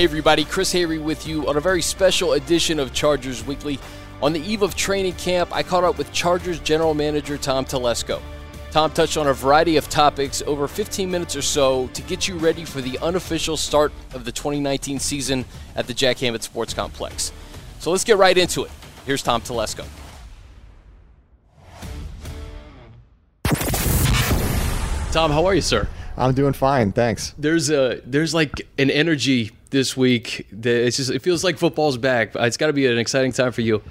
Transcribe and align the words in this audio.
Hey, 0.00 0.04
everybody, 0.04 0.46
Chris 0.46 0.72
Hayre 0.72 0.98
with 0.98 1.26
you 1.26 1.46
on 1.46 1.58
a 1.58 1.60
very 1.60 1.82
special 1.82 2.32
edition 2.32 2.80
of 2.80 2.94
Chargers 2.94 3.44
Weekly. 3.44 3.78
On 4.22 4.32
the 4.32 4.40
eve 4.40 4.62
of 4.62 4.74
training 4.74 5.12
camp, 5.12 5.54
I 5.54 5.62
caught 5.62 5.84
up 5.84 5.98
with 5.98 6.10
Chargers 6.10 6.58
general 6.58 6.94
manager 6.94 7.36
Tom 7.36 7.66
Telesco. 7.66 8.22
Tom 8.70 8.90
touched 8.92 9.18
on 9.18 9.26
a 9.26 9.34
variety 9.34 9.76
of 9.76 9.90
topics 9.90 10.40
over 10.46 10.66
15 10.66 11.10
minutes 11.10 11.36
or 11.36 11.42
so 11.42 11.88
to 11.88 12.00
get 12.00 12.26
you 12.26 12.38
ready 12.38 12.64
for 12.64 12.80
the 12.80 12.98
unofficial 13.00 13.58
start 13.58 13.92
of 14.14 14.24
the 14.24 14.32
2019 14.32 14.98
season 14.98 15.44
at 15.76 15.86
the 15.86 15.92
Jack 15.92 16.16
Hammett 16.16 16.44
Sports 16.44 16.72
Complex. 16.72 17.30
So 17.78 17.90
let's 17.90 18.02
get 18.02 18.16
right 18.16 18.38
into 18.38 18.64
it. 18.64 18.70
Here's 19.04 19.22
Tom 19.22 19.42
Telesco. 19.42 19.84
Tom, 25.12 25.30
how 25.30 25.44
are 25.44 25.54
you, 25.54 25.60
sir? 25.60 25.86
I'm 26.20 26.34
doing 26.34 26.52
fine, 26.52 26.92
thanks. 26.92 27.34
There's 27.38 27.70
a 27.70 28.00
there's 28.04 28.34
like 28.34 28.68
an 28.78 28.90
energy 28.90 29.52
this 29.70 29.96
week 29.96 30.46
that 30.52 30.86
it's 30.86 30.98
just 30.98 31.10
it 31.10 31.22
feels 31.22 31.42
like 31.42 31.58
football's 31.58 31.96
back. 31.96 32.32
It's 32.34 32.56
got 32.56 32.66
to 32.66 32.72
be 32.72 32.86
an 32.86 32.98
exciting 32.98 33.32
time 33.32 33.52
for 33.52 33.62
you. 33.62 33.82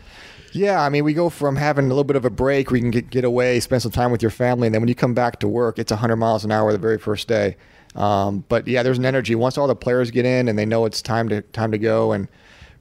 Yeah, 0.51 0.81
I 0.81 0.89
mean, 0.89 1.03
we 1.03 1.13
go 1.13 1.29
from 1.29 1.55
having 1.55 1.85
a 1.85 1.87
little 1.89 2.03
bit 2.03 2.15
of 2.15 2.25
a 2.25 2.29
break, 2.29 2.71
we 2.71 2.79
can 2.79 2.89
get, 2.89 3.11
get 3.11 3.23
away, 3.23 3.59
spend 3.59 3.83
some 3.83 3.91
time 3.91 4.11
with 4.11 4.23
your 4.23 4.31
family, 4.31 4.67
and 4.67 4.73
then 4.73 4.81
when 4.81 4.87
you 4.87 4.95
come 4.95 5.13
back 5.13 5.39
to 5.41 5.47
work, 5.47 5.77
it's 5.77 5.91
100 5.91 6.15
miles 6.15 6.43
an 6.43 6.51
hour 6.51 6.71
the 6.71 6.79
very 6.79 6.97
first 6.97 7.27
day. 7.27 7.55
Um, 7.95 8.43
but 8.49 8.67
yeah, 8.67 8.81
there's 8.81 8.97
an 8.97 9.05
energy 9.05 9.35
once 9.35 9.57
all 9.57 9.67
the 9.67 9.75
players 9.75 10.09
get 10.09 10.25
in 10.25 10.47
and 10.47 10.57
they 10.57 10.65
know 10.65 10.85
it's 10.85 11.01
time 11.01 11.29
to 11.29 11.41
time 11.41 11.71
to 11.71 11.77
go, 11.77 12.11
and 12.11 12.27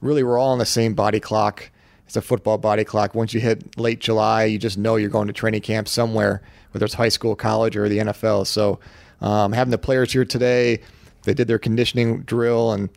really 0.01 0.23
we're 0.23 0.37
all 0.37 0.51
on 0.51 0.59
the 0.59 0.65
same 0.65 0.93
body 0.93 1.19
clock. 1.19 1.71
It's 2.05 2.15
a 2.15 2.21
football 2.21 2.57
body 2.57 2.83
clock. 2.83 3.13
Once 3.13 3.33
you 3.35 3.39
hit 3.39 3.79
late 3.79 3.99
July, 3.99 4.45
you 4.45 4.57
just 4.57 4.77
know 4.79 4.95
you're 4.95 5.09
going 5.09 5.27
to 5.27 5.33
training 5.33 5.61
camp 5.61 5.87
somewhere, 5.87 6.41
whether 6.71 6.85
it's 6.85 6.95
high 6.95 7.09
school, 7.09 7.35
college, 7.35 7.77
or 7.77 7.87
the 7.87 7.99
NFL. 7.99 8.47
So 8.47 8.79
um, 9.21 9.51
having 9.51 9.71
the 9.71 9.77
players 9.77 10.11
here 10.11 10.25
today, 10.25 10.81
they 11.23 11.33
did 11.33 11.47
their 11.47 11.59
conditioning 11.59 12.21
drill 12.21 12.71
and 12.71 12.89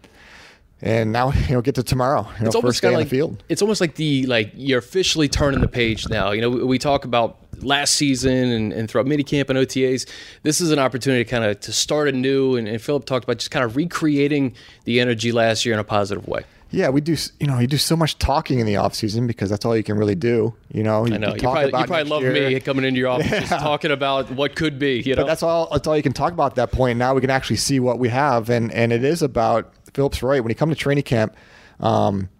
and 0.81 1.13
now 1.13 1.33
you 1.49 1.55
know 1.55 1.63
get 1.63 1.75
to 1.77 1.83
tomorrow. 1.83 2.27
You 2.39 2.43
know, 2.43 2.47
it's 2.47 2.57
almost 2.57 2.83
kind 2.83 2.95
of 2.95 3.01
like 3.01 3.09
field. 3.09 3.43
It's 3.49 3.63
almost 3.63 3.81
like 3.81 3.95
the 3.95 4.27
like 4.27 4.53
you're 4.55 4.79
officially 4.79 5.29
turning 5.29 5.61
the 5.61 5.69
page 5.69 6.09
now. 6.09 6.33
You 6.33 6.43
know, 6.43 6.51
we, 6.51 6.65
we 6.65 6.79
talk 6.79 7.05
about 7.05 7.39
last 7.61 7.95
season 7.95 8.33
and, 8.33 8.73
and 8.73 8.91
throughout 8.91 9.07
minicamp 9.07 9.49
and 9.49 9.59
OTAs. 9.59 10.09
This 10.43 10.61
is 10.61 10.73
an 10.73 10.79
opportunity 10.79 11.25
to 11.25 11.31
kind 11.31 11.45
of 11.45 11.61
to 11.61 11.73
start 11.73 12.09
anew. 12.09 12.57
And, 12.57 12.67
and 12.67 12.81
Philip 12.83 13.05
talked 13.05 13.25
about 13.25 13.39
just 13.39 13.51
kind 13.51 13.65
of 13.65 13.77
recreating 13.77 14.55
the 14.85 15.01
energy 15.01 15.33
last 15.33 15.65
year 15.65 15.75
in 15.75 15.79
a 15.79 15.85
positive 15.85 16.27
way. 16.27 16.45
Yeah, 16.73 16.89
we 16.89 17.03
do. 17.03 17.17
You 17.39 17.47
know, 17.47 17.59
you 17.59 17.67
do 17.67 17.77
so 17.77 17.95
much 17.95 18.19
talking 18.19 18.59
in 18.59 18.67
the 18.67 18.77
off 18.77 18.95
season 18.95 19.27
because 19.27 19.51
that's 19.51 19.67
all 19.67 19.77
you 19.77 19.83
can 19.83 19.99
really 19.99 20.15
do. 20.15 20.55
You 20.73 20.83
know, 20.83 21.07
you, 21.07 21.15
I 21.15 21.19
know. 21.19 21.35
You, 21.35 21.41
probably, 21.41 21.65
you 21.67 21.71
probably 21.71 22.05
love 22.05 22.23
year. 22.23 22.33
me 22.33 22.59
coming 22.61 22.87
into 22.87 22.99
your 22.99 23.11
office 23.11 23.27
yeah. 23.31 23.41
just 23.41 23.53
talking 23.53 23.91
about 23.91 24.31
what 24.31 24.57
could 24.57 24.79
be. 24.79 25.03
You 25.03 25.15
know, 25.15 25.23
but 25.23 25.29
that's 25.29 25.43
all. 25.43 25.69
That's 25.71 25.87
all 25.87 25.97
you 25.97 26.03
can 26.03 26.15
talk 26.15 26.33
about 26.33 26.53
at 26.53 26.55
that 26.57 26.73
point. 26.73 26.99
Now 26.99 27.15
we 27.15 27.21
can 27.21 27.29
actually 27.29 27.57
see 27.57 27.79
what 27.79 27.99
we 27.99 28.09
have, 28.09 28.49
and 28.49 28.73
and 28.73 28.91
it 28.91 29.05
is 29.05 29.21
about 29.21 29.73
Philip's 29.93 30.23
right. 30.23 30.43
When 30.43 30.49
you 30.49 30.55
come 30.55 30.71
to 30.71 30.75
training 30.75 31.05
camp, 31.05 31.37
um, 31.81 32.31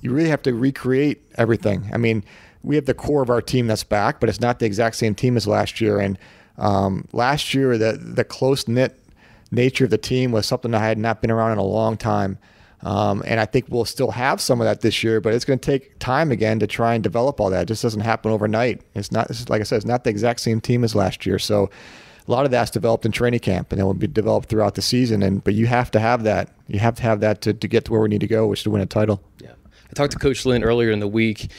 you 0.00 0.12
really 0.12 0.30
have 0.30 0.42
to 0.42 0.54
recreate 0.54 1.22
everything. 1.36 1.88
I 1.92 1.96
mean, 1.96 2.24
we 2.64 2.74
have 2.74 2.86
the 2.86 2.94
core 2.94 3.22
of 3.22 3.30
our 3.30 3.40
team 3.40 3.68
that's 3.68 3.84
back, 3.84 4.18
but 4.18 4.28
it's 4.28 4.40
not 4.40 4.58
the 4.58 4.66
exact 4.66 4.96
same 4.96 5.14
team 5.14 5.36
as 5.36 5.46
last 5.46 5.80
year. 5.80 6.00
And 6.00 6.18
um, 6.58 7.06
last 7.12 7.54
year, 7.54 7.78
the 7.78 7.92
the 7.92 8.24
close 8.24 8.66
knit 8.66 8.98
nature 9.52 9.84
of 9.84 9.90
the 9.90 9.98
team 9.98 10.32
was 10.32 10.44
something 10.44 10.72
that 10.72 10.82
I 10.82 10.88
had 10.88 10.98
not 10.98 11.20
been 11.20 11.30
around 11.30 11.52
in 11.52 11.58
a 11.58 11.64
long 11.64 11.96
time. 11.96 12.38
Um, 12.82 13.22
and 13.26 13.40
I 13.40 13.46
think 13.46 13.66
we'll 13.68 13.84
still 13.84 14.10
have 14.10 14.40
some 14.40 14.60
of 14.60 14.66
that 14.66 14.80
this 14.80 15.02
year, 15.02 15.20
but 15.20 15.34
it's 15.34 15.44
going 15.44 15.58
to 15.58 15.70
take 15.70 15.98
time 15.98 16.30
again 16.30 16.58
to 16.60 16.66
try 16.66 16.94
and 16.94 17.02
develop 17.02 17.40
all 17.40 17.50
that. 17.50 17.62
It 17.62 17.68
just 17.68 17.82
doesn't 17.82 18.02
happen 18.02 18.30
overnight. 18.30 18.82
It's 18.94 19.10
not, 19.10 19.30
it's, 19.30 19.48
like 19.48 19.60
I 19.60 19.64
said, 19.64 19.76
it's 19.76 19.86
not 19.86 20.04
the 20.04 20.10
exact 20.10 20.40
same 20.40 20.60
team 20.60 20.84
as 20.84 20.94
last 20.94 21.26
year. 21.26 21.38
So 21.38 21.70
a 22.28 22.30
lot 22.30 22.44
of 22.44 22.50
that's 22.50 22.70
developed 22.70 23.06
in 23.06 23.12
training 23.12 23.40
camp 23.40 23.72
and 23.72 23.80
it 23.80 23.84
will 23.84 23.94
be 23.94 24.06
developed 24.06 24.48
throughout 24.48 24.74
the 24.74 24.82
season. 24.82 25.22
And 25.22 25.42
but 25.42 25.54
you 25.54 25.66
have 25.66 25.90
to 25.92 26.00
have 26.00 26.24
that. 26.24 26.52
You 26.68 26.78
have 26.80 26.96
to 26.96 27.02
have 27.02 27.20
that 27.20 27.40
to, 27.42 27.54
to 27.54 27.68
get 27.68 27.86
to 27.86 27.92
where 27.92 28.00
we 28.00 28.08
need 28.08 28.20
to 28.20 28.26
go, 28.26 28.46
which 28.46 28.60
is 28.60 28.64
to 28.64 28.70
win 28.70 28.82
a 28.82 28.86
title. 28.86 29.22
Yeah. 29.40 29.52
I 29.88 29.92
talked 29.94 30.12
to 30.12 30.18
Coach 30.18 30.44
Lynn 30.44 30.64
earlier 30.64 30.90
in 30.90 31.00
the 31.00 31.08
week, 31.08 31.50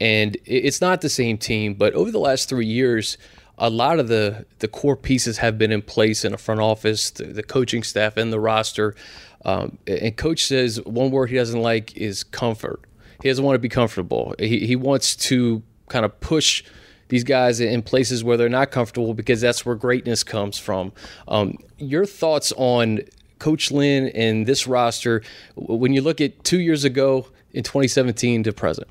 and 0.00 0.36
it's 0.44 0.80
not 0.80 1.02
the 1.02 1.08
same 1.08 1.38
team, 1.38 1.74
but 1.74 1.92
over 1.94 2.10
the 2.10 2.18
last 2.18 2.48
three 2.48 2.66
years, 2.66 3.18
a 3.58 3.70
lot 3.70 4.00
of 4.00 4.08
the 4.08 4.46
the 4.58 4.68
core 4.68 4.96
pieces 4.96 5.38
have 5.38 5.58
been 5.58 5.70
in 5.70 5.82
place 5.82 6.24
in 6.24 6.32
the 6.32 6.38
front 6.38 6.60
office, 6.60 7.10
the, 7.10 7.24
the 7.24 7.42
coaching 7.42 7.82
staff, 7.82 8.16
and 8.16 8.32
the 8.32 8.40
roster. 8.40 8.94
Um, 9.44 9.78
and 9.86 10.16
coach 10.16 10.44
says 10.44 10.80
one 10.84 11.10
word 11.10 11.30
he 11.30 11.36
doesn't 11.36 11.60
like 11.60 11.96
is 11.96 12.24
comfort. 12.24 12.80
He 13.22 13.28
doesn't 13.28 13.44
want 13.44 13.54
to 13.54 13.60
be 13.60 13.68
comfortable. 13.68 14.34
He, 14.38 14.66
he 14.66 14.76
wants 14.76 15.16
to 15.16 15.62
kind 15.88 16.04
of 16.04 16.18
push 16.20 16.64
these 17.08 17.24
guys 17.24 17.60
in 17.60 17.82
places 17.82 18.24
where 18.24 18.36
they're 18.36 18.48
not 18.48 18.70
comfortable 18.70 19.14
because 19.14 19.40
that's 19.40 19.64
where 19.66 19.74
greatness 19.74 20.22
comes 20.22 20.58
from. 20.58 20.92
Um, 21.28 21.58
your 21.78 22.06
thoughts 22.06 22.52
on 22.56 23.00
Coach 23.38 23.70
Lynn 23.70 24.08
and 24.08 24.46
this 24.46 24.66
roster 24.66 25.22
when 25.54 25.92
you 25.92 26.00
look 26.00 26.20
at 26.20 26.44
two 26.44 26.60
years 26.60 26.84
ago 26.84 27.28
in 27.52 27.62
2017 27.62 28.42
to 28.44 28.52
present? 28.52 28.88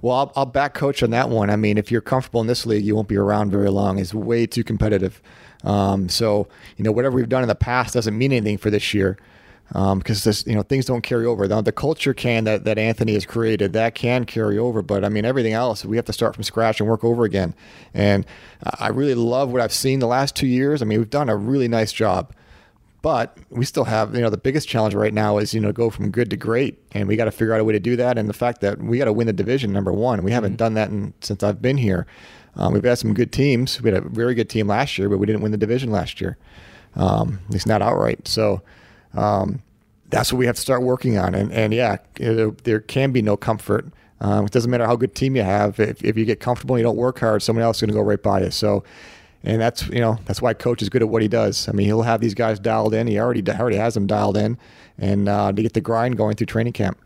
Well, 0.00 0.16
I'll, 0.16 0.32
I'll, 0.36 0.46
back 0.46 0.74
coach 0.74 1.02
on 1.02 1.10
that 1.10 1.28
one. 1.28 1.50
I 1.50 1.56
mean, 1.56 1.76
if 1.76 1.90
you're 1.90 2.00
comfortable 2.00 2.40
in 2.40 2.46
this 2.46 2.66
league, 2.66 2.84
you 2.84 2.94
won't 2.94 3.08
be 3.08 3.16
around 3.16 3.50
very 3.50 3.68
long. 3.68 3.98
It's 3.98 4.14
way 4.14 4.46
too 4.46 4.62
competitive. 4.62 5.20
Um, 5.64 6.08
so, 6.08 6.46
you 6.76 6.84
know, 6.84 6.92
whatever 6.92 7.16
we've 7.16 7.28
done 7.28 7.42
in 7.42 7.48
the 7.48 7.56
past 7.56 7.94
doesn't 7.94 8.16
mean 8.16 8.32
anything 8.32 8.58
for 8.58 8.70
this 8.70 8.94
year 8.94 9.18
because 9.68 10.26
um, 10.26 10.30
this, 10.30 10.46
you 10.46 10.54
know, 10.54 10.62
things 10.62 10.86
don't 10.86 11.02
carry 11.02 11.26
over. 11.26 11.46
The, 11.46 11.60
the 11.60 11.72
culture 11.72 12.14
can 12.14 12.44
that, 12.44 12.64
that 12.64 12.78
Anthony 12.78 13.12
has 13.12 13.26
created 13.26 13.74
that 13.74 13.94
can 13.94 14.24
carry 14.24 14.58
over, 14.58 14.80
but 14.80 15.04
I 15.04 15.10
mean 15.10 15.24
everything 15.24 15.52
else 15.52 15.84
we 15.84 15.96
have 15.96 16.06
to 16.06 16.12
start 16.12 16.34
from 16.34 16.44
scratch 16.44 16.80
and 16.80 16.88
work 16.88 17.04
over 17.04 17.24
again. 17.24 17.54
And 17.92 18.24
I 18.78 18.88
really 18.88 19.14
love 19.14 19.50
what 19.50 19.60
I've 19.60 19.72
seen 19.72 19.98
the 19.98 20.06
last 20.06 20.34
two 20.34 20.46
years. 20.46 20.80
I 20.80 20.86
mean, 20.86 20.98
we've 20.98 21.10
done 21.10 21.28
a 21.28 21.36
really 21.36 21.68
nice 21.68 21.92
job, 21.92 22.32
but 23.02 23.36
we 23.50 23.64
still 23.64 23.84
have 23.84 24.14
you 24.14 24.20
know 24.20 24.30
the 24.30 24.38
biggest 24.38 24.68
challenge 24.68 24.94
right 24.94 25.14
now 25.14 25.38
is 25.38 25.52
you 25.52 25.60
know 25.60 25.72
go 25.72 25.90
from 25.90 26.10
good 26.10 26.30
to 26.30 26.36
great, 26.36 26.78
and 26.92 27.06
we 27.06 27.16
got 27.16 27.26
to 27.26 27.30
figure 27.30 27.52
out 27.52 27.60
a 27.60 27.64
way 27.64 27.72
to 27.72 27.80
do 27.80 27.96
that. 27.96 28.18
And 28.18 28.28
the 28.28 28.34
fact 28.34 28.60
that 28.62 28.78
we 28.78 28.98
got 28.98 29.04
to 29.04 29.12
win 29.12 29.26
the 29.26 29.32
division 29.32 29.72
number 29.72 29.92
one, 29.92 30.22
we 30.22 30.32
haven't 30.32 30.52
mm-hmm. 30.52 30.56
done 30.56 30.74
that 30.74 30.90
in, 30.90 31.12
since 31.20 31.42
I've 31.42 31.62
been 31.62 31.76
here. 31.76 32.06
Um, 32.56 32.72
we've 32.72 32.82
had 32.82 32.98
some 32.98 33.14
good 33.14 33.32
teams. 33.32 33.80
We 33.80 33.90
had 33.92 34.02
a 34.02 34.08
very 34.08 34.34
good 34.34 34.48
team 34.48 34.66
last 34.66 34.98
year, 34.98 35.08
but 35.08 35.18
we 35.18 35.26
didn't 35.26 35.42
win 35.42 35.52
the 35.52 35.58
division 35.58 35.90
last 35.90 36.20
year. 36.20 36.36
Um, 36.96 37.38
at 37.46 37.52
least 37.52 37.66
not 37.66 37.82
outright. 37.82 38.26
So 38.26 38.62
um, 39.14 39.62
that's 40.08 40.32
what 40.32 40.38
we 40.38 40.46
have 40.46 40.56
to 40.56 40.60
start 40.60 40.82
working 40.82 41.18
on. 41.18 41.34
And, 41.34 41.52
and 41.52 41.74
yeah, 41.74 41.98
there 42.16 42.80
can 42.80 43.12
be 43.12 43.22
no 43.22 43.36
comfort. 43.36 43.86
Um, 44.20 44.46
it 44.46 44.52
doesn't 44.52 44.70
matter 44.70 44.86
how 44.86 44.96
good 44.96 45.14
team 45.14 45.36
you 45.36 45.42
have. 45.42 45.78
If, 45.78 46.02
if 46.04 46.16
you 46.16 46.24
get 46.24 46.40
comfortable 46.40 46.74
and 46.74 46.80
you 46.80 46.84
don't 46.84 46.96
work 46.96 47.20
hard, 47.20 47.42
someone 47.42 47.64
else 47.64 47.78
is 47.78 47.80
going 47.82 47.90
to 47.90 47.94
go 47.94 48.02
right 48.02 48.22
by 48.22 48.42
you. 48.42 48.50
So, 48.50 48.84
and 49.44 49.60
that's 49.60 49.86
you 49.88 50.00
know 50.00 50.18
that's 50.24 50.42
why 50.42 50.52
coach 50.52 50.82
is 50.82 50.88
good 50.88 51.02
at 51.02 51.08
what 51.08 51.22
he 51.22 51.28
does. 51.28 51.68
I 51.68 51.72
mean, 51.72 51.86
he'll 51.86 52.02
have 52.02 52.20
these 52.20 52.34
guys 52.34 52.58
dialed 52.58 52.94
in. 52.94 53.06
He 53.06 53.20
already 53.20 53.48
already 53.48 53.76
has 53.76 53.94
them 53.94 54.08
dialed 54.08 54.36
in, 54.36 54.58
and 54.98 55.28
uh, 55.28 55.52
to 55.52 55.62
get 55.62 55.74
the 55.74 55.80
grind 55.80 56.16
going 56.16 56.34
through 56.34 56.46
training 56.46 56.72
camp. 56.72 56.98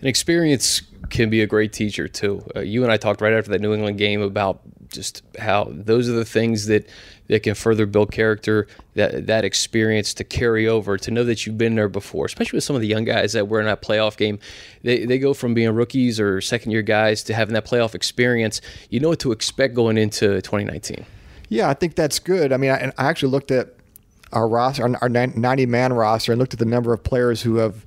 An 0.00 0.06
experience 0.06 0.82
can 1.10 1.30
be 1.30 1.40
a 1.40 1.46
great 1.46 1.72
teacher 1.72 2.08
too. 2.08 2.42
Uh, 2.56 2.60
you 2.60 2.82
and 2.82 2.92
I 2.92 2.96
talked 2.96 3.20
right 3.20 3.32
after 3.32 3.52
that 3.52 3.60
New 3.60 3.72
England 3.72 3.98
game 3.98 4.20
about 4.20 4.60
just 4.88 5.22
how 5.38 5.68
those 5.70 6.08
are 6.08 6.12
the 6.12 6.24
things 6.24 6.66
that 6.66 6.88
that 7.28 7.42
can 7.42 7.54
further 7.54 7.86
build 7.86 8.10
character, 8.10 8.66
that 8.94 9.26
that 9.26 9.44
experience 9.44 10.12
to 10.14 10.24
carry 10.24 10.66
over, 10.66 10.96
to 10.98 11.10
know 11.10 11.24
that 11.24 11.46
you've 11.46 11.58
been 11.58 11.74
there 11.74 11.88
before, 11.88 12.26
especially 12.26 12.56
with 12.56 12.64
some 12.64 12.74
of 12.74 12.82
the 12.82 12.88
young 12.88 13.04
guys 13.04 13.34
that 13.34 13.48
were 13.48 13.60
in 13.60 13.66
that 13.66 13.82
playoff 13.82 14.16
game. 14.16 14.38
They, 14.82 15.04
they 15.04 15.18
go 15.18 15.34
from 15.34 15.54
being 15.54 15.70
rookies 15.70 16.18
or 16.18 16.40
second 16.40 16.72
year 16.72 16.82
guys 16.82 17.22
to 17.24 17.34
having 17.34 17.54
that 17.54 17.66
playoff 17.66 17.94
experience. 17.94 18.60
You 18.90 19.00
know 19.00 19.10
what 19.10 19.20
to 19.20 19.32
expect 19.32 19.74
going 19.74 19.98
into 19.98 20.40
2019. 20.42 21.04
Yeah, 21.48 21.68
I 21.68 21.74
think 21.74 21.94
that's 21.94 22.18
good. 22.18 22.52
I 22.52 22.56
mean, 22.56 22.70
I, 22.70 22.92
I 22.98 23.06
actually 23.06 23.30
looked 23.30 23.50
at 23.50 23.74
our 24.32 24.48
roster, 24.48 24.96
our 25.00 25.08
90 25.08 25.66
man 25.66 25.92
roster, 25.92 26.32
and 26.32 26.38
looked 26.38 26.52
at 26.52 26.58
the 26.58 26.66
number 26.66 26.92
of 26.92 27.02
players 27.02 27.42
who 27.42 27.56
have 27.56 27.86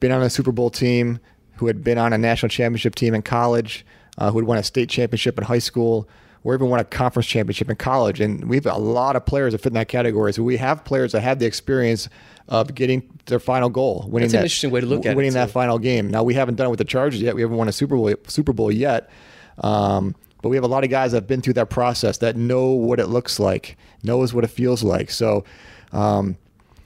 been 0.00 0.12
on 0.12 0.22
a 0.22 0.30
Super 0.30 0.52
Bowl 0.52 0.70
team, 0.70 1.20
who 1.56 1.66
had 1.66 1.82
been 1.82 1.98
on 1.98 2.12
a 2.12 2.18
national 2.18 2.50
championship 2.50 2.94
team 2.94 3.14
in 3.14 3.22
college, 3.22 3.84
uh, 4.18 4.30
who 4.30 4.38
had 4.38 4.46
won 4.46 4.58
a 4.58 4.62
state 4.62 4.88
championship 4.88 5.38
in 5.38 5.44
high 5.44 5.58
school 5.58 6.08
or 6.46 6.54
even 6.54 6.68
won 6.68 6.78
a 6.78 6.84
conference 6.84 7.26
championship 7.26 7.68
in 7.68 7.74
college. 7.74 8.20
And 8.20 8.48
we 8.48 8.54
have 8.54 8.66
a 8.66 8.76
lot 8.76 9.16
of 9.16 9.26
players 9.26 9.52
that 9.52 9.58
fit 9.58 9.70
in 9.70 9.74
that 9.74 9.88
category. 9.88 10.32
So 10.32 10.44
we 10.44 10.56
have 10.58 10.84
players 10.84 11.10
that 11.10 11.22
have 11.22 11.40
the 11.40 11.46
experience 11.46 12.08
of 12.46 12.72
getting 12.72 13.02
their 13.26 13.40
final 13.40 13.68
goal, 13.68 14.06
winning 14.08 14.28
That's 14.28 14.32
that, 14.32 14.38
an 14.38 14.44
interesting 14.44 14.70
way 14.70 14.80
to 14.80 14.86
look 14.86 15.04
at 15.04 15.16
winning 15.16 15.32
that 15.32 15.50
final 15.50 15.80
game. 15.80 16.08
Now 16.08 16.22
we 16.22 16.34
haven't 16.34 16.54
done 16.54 16.68
it 16.68 16.70
with 16.70 16.78
the 16.78 16.84
Chargers 16.84 17.20
yet. 17.20 17.34
We 17.34 17.40
haven't 17.40 17.56
won 17.56 17.66
a 17.66 17.72
Super 17.72 17.96
Bowl 17.96 18.14
Super 18.28 18.52
Bowl 18.52 18.70
yet. 18.70 19.10
Um, 19.58 20.14
but 20.40 20.50
we 20.50 20.56
have 20.56 20.62
a 20.62 20.68
lot 20.68 20.84
of 20.84 20.90
guys 20.90 21.10
that 21.10 21.16
have 21.16 21.26
been 21.26 21.42
through 21.42 21.54
that 21.54 21.68
process 21.68 22.18
that 22.18 22.36
know 22.36 22.66
what 22.66 23.00
it 23.00 23.08
looks 23.08 23.40
like, 23.40 23.76
knows 24.04 24.32
what 24.32 24.44
it 24.44 24.50
feels 24.50 24.84
like. 24.84 25.10
So 25.10 25.44
um, 25.90 26.36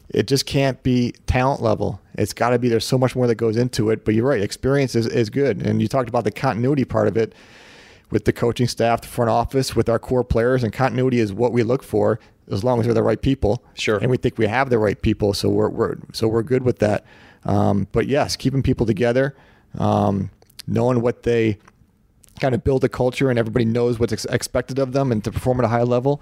it 0.08 0.26
just 0.26 0.46
can't 0.46 0.82
be 0.82 1.12
talent 1.26 1.60
level. 1.60 2.00
It's 2.14 2.32
got 2.32 2.50
to 2.50 2.58
be 2.58 2.70
there's 2.70 2.86
so 2.86 2.96
much 2.96 3.14
more 3.14 3.26
that 3.26 3.34
goes 3.34 3.58
into 3.58 3.90
it. 3.90 4.06
But 4.06 4.14
you're 4.14 4.26
right, 4.26 4.40
experience 4.40 4.94
is, 4.94 5.06
is 5.06 5.28
good. 5.28 5.60
And 5.60 5.82
you 5.82 5.88
talked 5.88 6.08
about 6.08 6.24
the 6.24 6.30
continuity 6.30 6.86
part 6.86 7.08
of 7.08 7.18
it 7.18 7.34
with 8.10 8.24
the 8.24 8.32
coaching 8.32 8.66
staff, 8.66 9.02
the 9.02 9.08
front 9.08 9.30
office, 9.30 9.74
with 9.76 9.88
our 9.88 9.98
core 9.98 10.24
players, 10.24 10.62
and 10.64 10.72
continuity 10.72 11.20
is 11.20 11.32
what 11.32 11.52
we 11.52 11.62
look 11.62 11.82
for 11.82 12.18
as 12.50 12.64
long 12.64 12.80
as 12.80 12.86
they're 12.86 12.94
the 12.94 13.02
right 13.02 13.20
people. 13.22 13.62
Sure. 13.74 13.98
And 13.98 14.10
we 14.10 14.16
think 14.16 14.36
we 14.38 14.46
have 14.46 14.70
the 14.70 14.78
right 14.78 15.00
people, 15.00 15.32
so 15.34 15.48
we're, 15.48 15.68
we're 15.68 15.96
so 16.12 16.26
we're 16.28 16.42
good 16.42 16.62
with 16.64 16.78
that. 16.80 17.04
Um, 17.44 17.86
but 17.92 18.06
yes, 18.08 18.36
keeping 18.36 18.62
people 18.62 18.84
together, 18.86 19.36
um, 19.78 20.30
knowing 20.66 21.00
what 21.00 21.22
they 21.22 21.58
kind 22.40 22.54
of 22.54 22.64
build 22.64 22.82
a 22.84 22.88
culture, 22.88 23.30
and 23.30 23.38
everybody 23.38 23.64
knows 23.64 23.98
what's 24.00 24.12
ex- 24.12 24.24
expected 24.26 24.78
of 24.78 24.92
them, 24.92 25.12
and 25.12 25.22
to 25.24 25.30
perform 25.30 25.60
at 25.60 25.64
a 25.64 25.68
high 25.68 25.82
level. 25.82 26.20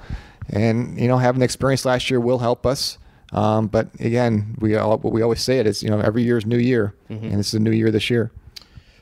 And 0.50 0.98
you 1.00 1.08
know, 1.08 1.18
having 1.18 1.38
the 1.40 1.44
experience 1.44 1.84
last 1.84 2.10
year 2.10 2.20
will 2.20 2.38
help 2.38 2.66
us. 2.66 2.98
Um, 3.32 3.66
but 3.66 3.88
again, 4.00 4.56
we 4.58 4.74
all, 4.76 4.96
we 4.98 5.20
always 5.22 5.42
say 5.42 5.58
it 5.58 5.66
is 5.66 5.82
you 5.82 5.90
know 5.90 6.00
every 6.00 6.22
year 6.22 6.38
is 6.38 6.46
new 6.46 6.58
year, 6.58 6.94
Mm-hmm. 7.10 7.24
and 7.26 7.38
this 7.38 7.48
is 7.48 7.54
a 7.54 7.58
new 7.60 7.70
year 7.72 7.90
this 7.90 8.10
year. 8.10 8.30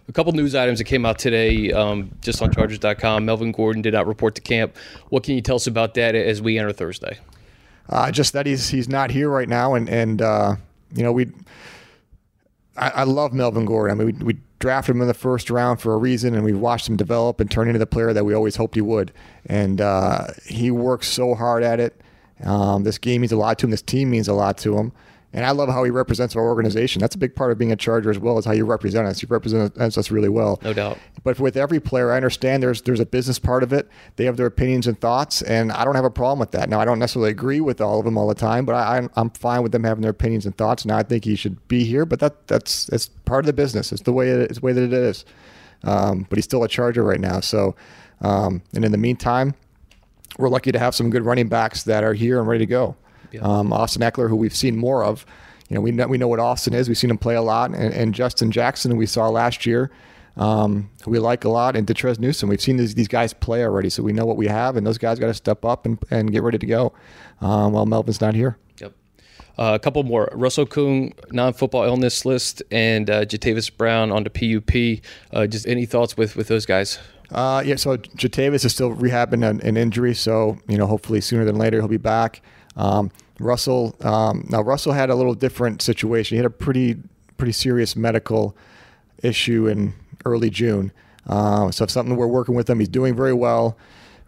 A 0.08 0.12
couple 0.12 0.32
news 0.32 0.54
items 0.54 0.78
that 0.78 0.84
came 0.84 1.04
out 1.04 1.18
today, 1.18 1.72
um, 1.72 2.12
just 2.20 2.40
on 2.40 2.52
Chargers.com. 2.52 3.24
Melvin 3.24 3.50
Gordon 3.50 3.82
did 3.82 3.94
not 3.94 4.06
report 4.06 4.36
to 4.36 4.40
camp. 4.40 4.76
What 5.08 5.24
can 5.24 5.34
you 5.34 5.40
tell 5.40 5.56
us 5.56 5.66
about 5.66 5.94
that 5.94 6.14
as 6.14 6.40
we 6.40 6.58
enter 6.58 6.72
Thursday? 6.72 7.18
Uh, 7.88 8.10
just 8.10 8.32
that 8.32 8.46
he's 8.46 8.68
he's 8.68 8.88
not 8.88 9.10
here 9.10 9.28
right 9.28 9.48
now, 9.48 9.74
and 9.74 9.88
and 9.88 10.22
uh, 10.22 10.56
you 10.94 11.02
know 11.02 11.12
we. 11.12 11.32
I, 12.76 12.90
I 12.90 13.02
love 13.04 13.32
Melvin 13.32 13.64
Gordon. 13.64 14.00
I 14.00 14.04
mean, 14.04 14.18
we, 14.18 14.24
we 14.34 14.40
drafted 14.58 14.94
him 14.94 15.00
in 15.02 15.08
the 15.08 15.14
first 15.14 15.50
round 15.50 15.80
for 15.80 15.94
a 15.94 15.96
reason, 15.96 16.34
and 16.34 16.44
we 16.44 16.52
watched 16.52 16.88
him 16.88 16.96
develop 16.96 17.40
and 17.40 17.50
turn 17.50 17.68
into 17.68 17.78
the 17.78 17.86
player 17.86 18.12
that 18.12 18.24
we 18.24 18.34
always 18.34 18.56
hoped 18.56 18.74
he 18.74 18.80
would. 18.80 19.12
And 19.46 19.80
uh, 19.80 20.26
he 20.44 20.70
works 20.70 21.08
so 21.08 21.34
hard 21.34 21.62
at 21.62 21.80
it. 21.80 22.00
Um, 22.44 22.84
this 22.84 22.98
game 22.98 23.22
means 23.22 23.32
a 23.32 23.36
lot 23.36 23.58
to 23.60 23.66
him. 23.66 23.70
This 23.70 23.82
team 23.82 24.10
means 24.10 24.28
a 24.28 24.34
lot 24.34 24.58
to 24.58 24.76
him. 24.76 24.92
And 25.36 25.44
I 25.44 25.50
love 25.50 25.68
how 25.68 25.84
he 25.84 25.90
represents 25.90 26.34
our 26.34 26.42
organization. 26.42 26.98
That's 26.98 27.14
a 27.14 27.18
big 27.18 27.36
part 27.36 27.52
of 27.52 27.58
being 27.58 27.70
a 27.70 27.76
Charger 27.76 28.10
as 28.10 28.18
well 28.18 28.38
as 28.38 28.46
how 28.46 28.52
you 28.52 28.64
represent 28.64 29.06
us. 29.06 29.20
You 29.20 29.28
represent 29.28 29.76
us 29.76 30.10
really 30.10 30.30
well. 30.30 30.58
No 30.62 30.72
doubt. 30.72 30.98
But 31.24 31.38
with 31.38 31.58
every 31.58 31.78
player, 31.78 32.10
I 32.10 32.16
understand 32.16 32.62
there's 32.62 32.80
there's 32.80 33.00
a 33.00 33.06
business 33.06 33.38
part 33.38 33.62
of 33.62 33.70
it. 33.70 33.86
They 34.16 34.24
have 34.24 34.38
their 34.38 34.46
opinions 34.46 34.86
and 34.86 34.98
thoughts, 34.98 35.42
and 35.42 35.70
I 35.72 35.84
don't 35.84 35.94
have 35.94 36.06
a 36.06 36.10
problem 36.10 36.38
with 36.38 36.52
that. 36.52 36.70
Now, 36.70 36.80
I 36.80 36.86
don't 36.86 36.98
necessarily 36.98 37.30
agree 37.30 37.60
with 37.60 37.82
all 37.82 37.98
of 37.98 38.06
them 38.06 38.16
all 38.16 38.26
the 38.26 38.34
time, 38.34 38.64
but 38.64 38.76
I, 38.76 38.96
I'm, 38.96 39.10
I'm 39.14 39.28
fine 39.28 39.62
with 39.62 39.72
them 39.72 39.84
having 39.84 40.00
their 40.00 40.10
opinions 40.10 40.46
and 40.46 40.56
thoughts. 40.56 40.86
Now, 40.86 40.96
I 40.96 41.02
think 41.02 41.26
he 41.26 41.36
should 41.36 41.68
be 41.68 41.84
here, 41.84 42.06
but 42.06 42.18
that 42.20 42.46
that's 42.46 42.88
it's 42.88 43.08
part 43.26 43.44
of 43.44 43.46
the 43.46 43.52
business. 43.52 43.92
It's 43.92 44.02
the 44.02 44.14
way 44.14 44.30
it, 44.30 44.40
it's 44.40 44.58
the 44.60 44.64
way 44.64 44.72
that 44.72 44.84
it 44.84 44.94
is. 44.94 45.26
Um, 45.84 46.24
but 46.30 46.38
he's 46.38 46.46
still 46.46 46.64
a 46.64 46.68
Charger 46.68 47.04
right 47.04 47.20
now. 47.20 47.40
So, 47.40 47.76
um, 48.22 48.62
and 48.74 48.86
in 48.86 48.90
the 48.90 48.98
meantime, 48.98 49.54
we're 50.38 50.48
lucky 50.48 50.72
to 50.72 50.78
have 50.78 50.94
some 50.94 51.10
good 51.10 51.26
running 51.26 51.48
backs 51.48 51.82
that 51.82 52.04
are 52.04 52.14
here 52.14 52.38
and 52.38 52.48
ready 52.48 52.64
to 52.64 52.70
go. 52.70 52.96
Um, 53.40 53.72
Austin 53.72 54.02
Ekeler, 54.02 54.28
who 54.28 54.36
we've 54.36 54.54
seen 54.54 54.76
more 54.76 55.04
of, 55.04 55.26
you 55.68 55.74
know, 55.74 55.80
we 55.80 55.90
know, 55.90 56.06
we 56.06 56.18
know 56.18 56.28
what 56.28 56.40
Austin 56.40 56.74
is. 56.74 56.88
We've 56.88 56.98
seen 56.98 57.10
him 57.10 57.18
play 57.18 57.34
a 57.34 57.42
lot, 57.42 57.70
and, 57.70 57.92
and 57.92 58.14
Justin 58.14 58.50
Jackson, 58.50 58.92
who 58.92 58.96
we 58.96 59.06
saw 59.06 59.28
last 59.28 59.66
year, 59.66 59.90
um, 60.36 60.90
who 61.04 61.10
we 61.10 61.18
like 61.18 61.44
a 61.44 61.48
lot, 61.48 61.76
and 61.76 61.86
Detrez 61.86 62.18
Newsome. 62.18 62.48
We've 62.48 62.60
seen 62.60 62.76
these, 62.76 62.94
these 62.94 63.08
guys 63.08 63.32
play 63.32 63.64
already, 63.64 63.90
so 63.90 64.02
we 64.02 64.12
know 64.12 64.26
what 64.26 64.36
we 64.36 64.46
have, 64.46 64.76
and 64.76 64.86
those 64.86 64.98
guys 64.98 65.18
got 65.18 65.26
to 65.26 65.34
step 65.34 65.64
up 65.64 65.86
and, 65.86 65.98
and 66.10 66.30
get 66.30 66.42
ready 66.42 66.58
to 66.58 66.66
go 66.66 66.92
um, 67.40 67.72
while 67.72 67.86
Melvin's 67.86 68.20
not 68.20 68.34
here. 68.34 68.58
Yep. 68.80 68.92
Uh, 69.58 69.72
a 69.74 69.78
couple 69.78 70.02
more. 70.04 70.28
Russell 70.32 70.66
Okung, 70.66 71.12
non-football 71.32 71.84
illness 71.84 72.24
list, 72.24 72.62
and 72.70 73.10
uh, 73.10 73.24
Jatavis 73.24 73.74
Brown 73.74 74.12
on 74.12 74.24
the 74.24 74.30
PUP. 74.30 75.02
Uh, 75.32 75.46
just 75.46 75.66
any 75.66 75.86
thoughts 75.86 76.16
with 76.16 76.36
with 76.36 76.48
those 76.48 76.66
guys? 76.66 76.98
Uh, 77.30 77.62
yeah, 77.66 77.74
so 77.74 77.96
Jatavis 77.96 78.64
is 78.64 78.72
still 78.72 78.94
rehabbing 78.94 79.48
an, 79.48 79.60
an, 79.62 79.76
injury, 79.76 80.14
so 80.14 80.58
you 80.68 80.78
know 80.78 80.86
hopefully 80.86 81.20
sooner 81.20 81.44
than 81.44 81.56
later 81.56 81.78
he'll 81.78 81.88
be 81.88 81.96
back. 81.96 82.40
Um, 82.76 83.10
Russell, 83.38 83.94
um, 84.00 84.46
now 84.48 84.62
Russell 84.62 84.92
had 84.92 85.10
a 85.10 85.14
little 85.14 85.34
different 85.34 85.82
situation. 85.82 86.36
He 86.36 86.38
had 86.38 86.46
a 86.46 86.50
pretty 86.50 86.96
pretty 87.36 87.52
serious 87.52 87.96
medical 87.96 88.56
issue 89.22 89.66
in 89.66 89.94
early 90.24 90.48
June. 90.48 90.90
Uh, 91.26 91.70
so 91.70 91.84
it's 91.84 91.92
something 91.92 92.16
we're 92.16 92.26
working 92.26 92.54
with 92.54 92.68
him. 92.70 92.78
He's 92.78 92.88
doing 92.88 93.14
very 93.14 93.34
well. 93.34 93.76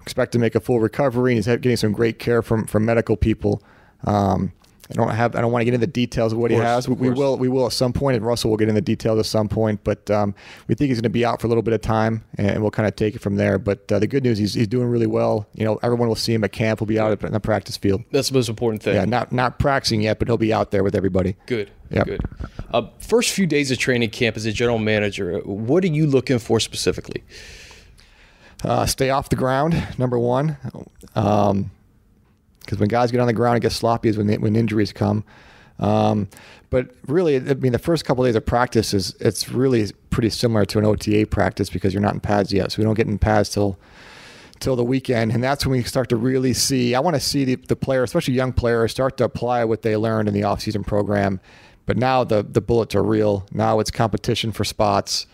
Expect 0.02 0.32
to 0.32 0.38
make 0.38 0.54
a 0.54 0.60
full 0.60 0.80
recovery. 0.80 1.34
He's 1.34 1.46
getting 1.46 1.76
some 1.76 1.92
great 1.92 2.18
care 2.18 2.42
from 2.42 2.66
from 2.66 2.84
medical 2.84 3.16
people. 3.16 3.62
Um, 4.04 4.52
I 4.90 4.94
don't 4.94 5.10
have. 5.10 5.36
I 5.36 5.40
don't 5.42 5.52
want 5.52 5.60
to 5.60 5.64
get 5.66 5.74
into 5.74 5.86
the 5.86 5.92
details 5.92 6.32
of 6.32 6.38
what 6.38 6.50
course, 6.50 6.60
he 6.60 6.66
has. 6.66 6.88
We, 6.88 6.94
we 6.94 7.10
will. 7.10 7.36
We 7.36 7.48
will 7.48 7.66
at 7.66 7.72
some 7.72 7.92
point, 7.92 8.16
and 8.16 8.24
Russell 8.24 8.50
will 8.50 8.56
get 8.56 8.68
into 8.68 8.80
the 8.80 8.84
details 8.84 9.18
at 9.18 9.26
some 9.26 9.48
point. 9.48 9.84
But 9.84 10.10
um, 10.10 10.34
we 10.66 10.74
think 10.74 10.88
he's 10.88 10.96
going 10.96 11.02
to 11.02 11.10
be 11.10 11.24
out 11.24 11.40
for 11.40 11.46
a 11.46 11.50
little 11.50 11.62
bit 11.62 11.74
of 11.74 11.82
time, 11.82 12.24
and 12.38 12.62
we'll 12.62 12.70
kind 12.70 12.88
of 12.88 12.96
take 12.96 13.14
it 13.14 13.20
from 13.20 13.36
there. 13.36 13.58
But 13.58 13.90
uh, 13.92 13.98
the 13.98 14.06
good 14.06 14.24
news, 14.24 14.38
he's 14.38 14.54
he's 14.54 14.68
doing 14.68 14.88
really 14.88 15.06
well. 15.06 15.46
You 15.54 15.64
know, 15.64 15.78
everyone 15.82 16.08
will 16.08 16.14
see 16.16 16.32
him 16.32 16.42
at 16.42 16.52
camp. 16.52 16.80
He'll 16.80 16.86
be 16.86 16.98
out 16.98 17.22
in 17.22 17.32
the 17.32 17.40
practice 17.40 17.76
field. 17.76 18.02
That's 18.12 18.28
the 18.28 18.34
most 18.34 18.48
important 18.48 18.82
thing. 18.82 18.94
Yeah, 18.94 19.04
not 19.04 19.30
not 19.30 19.58
practicing 19.58 20.00
yet, 20.00 20.18
but 20.18 20.26
he'll 20.28 20.38
be 20.38 20.52
out 20.52 20.70
there 20.70 20.82
with 20.82 20.94
everybody. 20.94 21.36
Good. 21.46 21.70
Yep. 21.90 22.06
Good. 22.06 22.20
Uh, 22.72 22.82
first 22.98 23.30
few 23.30 23.46
days 23.46 23.70
of 23.70 23.78
training 23.78 24.10
camp 24.10 24.36
as 24.36 24.46
a 24.46 24.52
general 24.52 24.78
manager, 24.78 25.38
what 25.40 25.84
are 25.84 25.88
you 25.88 26.06
looking 26.06 26.38
for 26.38 26.60
specifically? 26.60 27.24
Uh, 28.64 28.86
stay 28.86 29.10
off 29.10 29.28
the 29.28 29.36
ground, 29.36 29.86
number 29.98 30.18
one. 30.18 30.56
Um, 31.14 31.70
because 32.68 32.78
when 32.78 32.88
guys 32.88 33.10
get 33.10 33.18
on 33.18 33.26
the 33.26 33.32
ground, 33.32 33.56
it 33.56 33.60
gets 33.60 33.76
sloppy 33.76 34.10
is 34.10 34.18
when 34.18 34.28
when 34.42 34.54
injuries 34.54 34.92
come. 34.92 35.24
Um, 35.78 36.28
but 36.68 36.90
really, 37.06 37.36
I 37.36 37.54
mean, 37.54 37.72
the 37.72 37.78
first 37.78 38.04
couple 38.04 38.24
of 38.24 38.28
days 38.28 38.36
of 38.36 38.44
practice 38.44 38.92
is 38.92 39.14
it's 39.20 39.48
really 39.48 39.90
pretty 40.10 40.28
similar 40.28 40.66
to 40.66 40.78
an 40.78 40.84
OTA 40.84 41.26
practice 41.30 41.70
because 41.70 41.94
you're 41.94 42.02
not 42.02 42.12
in 42.12 42.20
pads 42.20 42.52
yet, 42.52 42.72
so 42.72 42.78
we 42.78 42.84
don't 42.84 42.94
get 42.94 43.06
in 43.06 43.18
pads 43.18 43.48
till 43.48 43.78
till 44.60 44.76
the 44.76 44.84
weekend, 44.84 45.32
and 45.32 45.42
that's 45.42 45.64
when 45.64 45.78
we 45.78 45.82
start 45.82 46.10
to 46.10 46.16
really 46.16 46.52
see. 46.52 46.94
I 46.94 47.00
want 47.00 47.16
to 47.16 47.20
see 47.20 47.44
the, 47.44 47.54
the 47.56 47.76
player, 47.76 48.02
especially 48.02 48.34
young 48.34 48.52
players, 48.52 48.90
start 48.90 49.16
to 49.16 49.24
apply 49.24 49.64
what 49.64 49.80
they 49.80 49.96
learned 49.96 50.28
in 50.28 50.34
the 50.34 50.42
offseason 50.42 50.86
program. 50.86 51.40
But 51.86 51.96
now 51.96 52.22
the 52.22 52.42
the 52.42 52.60
bullets 52.60 52.94
are 52.94 53.02
real. 53.02 53.46
Now 53.50 53.80
it's 53.80 53.90
competition 53.90 54.52
for 54.52 54.64
spots, 54.64 55.26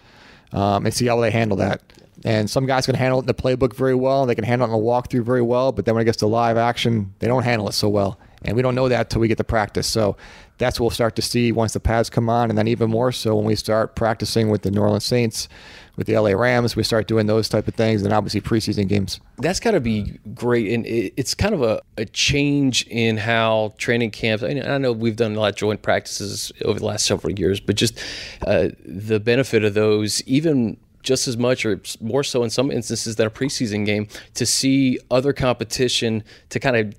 um, 0.52 0.86
and 0.86 0.94
see 0.94 1.06
how 1.06 1.20
they 1.20 1.32
handle 1.32 1.56
that. 1.56 1.82
And 2.24 2.48
some 2.48 2.64
guys 2.64 2.86
can 2.86 2.94
handle 2.94 3.18
it 3.18 3.22
in 3.22 3.26
the 3.26 3.34
playbook 3.34 3.76
very 3.76 3.94
well. 3.94 4.22
and 4.22 4.30
They 4.30 4.34
can 4.34 4.44
handle 4.44 4.66
it 4.66 4.72
in 4.72 4.78
the 4.80 4.84
walkthrough 4.84 5.24
very 5.24 5.42
well. 5.42 5.72
But 5.72 5.84
then 5.84 5.94
when 5.94 6.02
it 6.02 6.06
gets 6.06 6.18
to 6.18 6.26
live 6.26 6.56
action, 6.56 7.14
they 7.18 7.26
don't 7.26 7.42
handle 7.42 7.68
it 7.68 7.72
so 7.72 7.88
well. 7.88 8.18
And 8.44 8.56
we 8.56 8.62
don't 8.62 8.74
know 8.74 8.88
that 8.88 9.06
until 9.06 9.20
we 9.20 9.28
get 9.28 9.38
to 9.38 9.44
practice. 9.44 9.86
So 9.86 10.16
that's 10.58 10.78
what 10.78 10.84
we'll 10.84 10.90
start 10.90 11.16
to 11.16 11.22
see 11.22 11.50
once 11.50 11.72
the 11.72 11.80
pads 11.80 12.10
come 12.10 12.28
on. 12.28 12.50
And 12.50 12.58
then 12.58 12.68
even 12.68 12.90
more 12.90 13.10
so 13.10 13.36
when 13.36 13.44
we 13.44 13.56
start 13.56 13.96
practicing 13.96 14.50
with 14.50 14.62
the 14.62 14.70
New 14.70 14.80
Orleans 14.80 15.04
Saints, 15.04 15.48
with 15.96 16.06
the 16.06 16.18
LA 16.18 16.30
Rams, 16.30 16.76
we 16.76 16.82
start 16.82 17.08
doing 17.08 17.26
those 17.26 17.48
type 17.48 17.68
of 17.68 17.74
things. 17.74 18.02
And 18.02 18.12
obviously 18.12 18.40
preseason 18.40 18.86
games. 18.88 19.20
That's 19.38 19.60
got 19.60 19.72
to 19.72 19.80
be 19.80 20.18
great. 20.34 20.72
And 20.72 20.84
it's 20.86 21.34
kind 21.34 21.54
of 21.54 21.62
a, 21.62 21.80
a 21.96 22.04
change 22.04 22.86
in 22.88 23.16
how 23.16 23.74
training 23.78 24.10
camps, 24.10 24.44
I 24.44 24.78
know 24.78 24.92
we've 24.92 25.16
done 25.16 25.34
a 25.34 25.40
lot 25.40 25.50
of 25.50 25.56
joint 25.56 25.82
practices 25.82 26.52
over 26.64 26.78
the 26.78 26.86
last 26.86 27.06
several 27.06 27.38
years, 27.38 27.60
but 27.60 27.76
just 27.76 27.98
uh, 28.46 28.68
the 28.84 29.20
benefit 29.20 29.64
of 29.64 29.74
those, 29.74 30.22
even 30.24 30.76
just 31.04 31.28
as 31.28 31.36
much 31.36 31.64
or 31.64 31.80
more 32.00 32.24
so 32.24 32.42
in 32.42 32.50
some 32.50 32.70
instances 32.70 33.16
than 33.16 33.26
a 33.26 33.30
preseason 33.30 33.86
game 33.86 34.08
to 34.34 34.44
see 34.44 34.98
other 35.10 35.32
competition 35.32 36.24
to 36.48 36.58
kind 36.58 36.76
of 36.76 36.94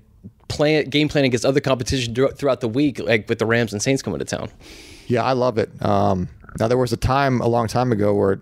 plan 0.48 0.88
game 0.88 1.08
plan 1.08 1.24
against 1.24 1.44
other 1.44 1.60
competition 1.60 2.14
throughout 2.14 2.60
the 2.60 2.68
week 2.68 2.98
like 3.00 3.28
with 3.28 3.38
the 3.38 3.46
Rams 3.46 3.72
and 3.72 3.82
Saints 3.82 4.02
coming 4.02 4.18
to 4.18 4.24
town. 4.24 4.48
Yeah, 5.08 5.24
I 5.24 5.32
love 5.32 5.58
it. 5.58 5.70
Um, 5.84 6.28
now 6.58 6.68
there 6.68 6.78
was 6.78 6.92
a 6.92 6.96
time 6.96 7.40
a 7.40 7.48
long 7.48 7.68
time 7.68 7.92
ago 7.92 8.14
where 8.14 8.40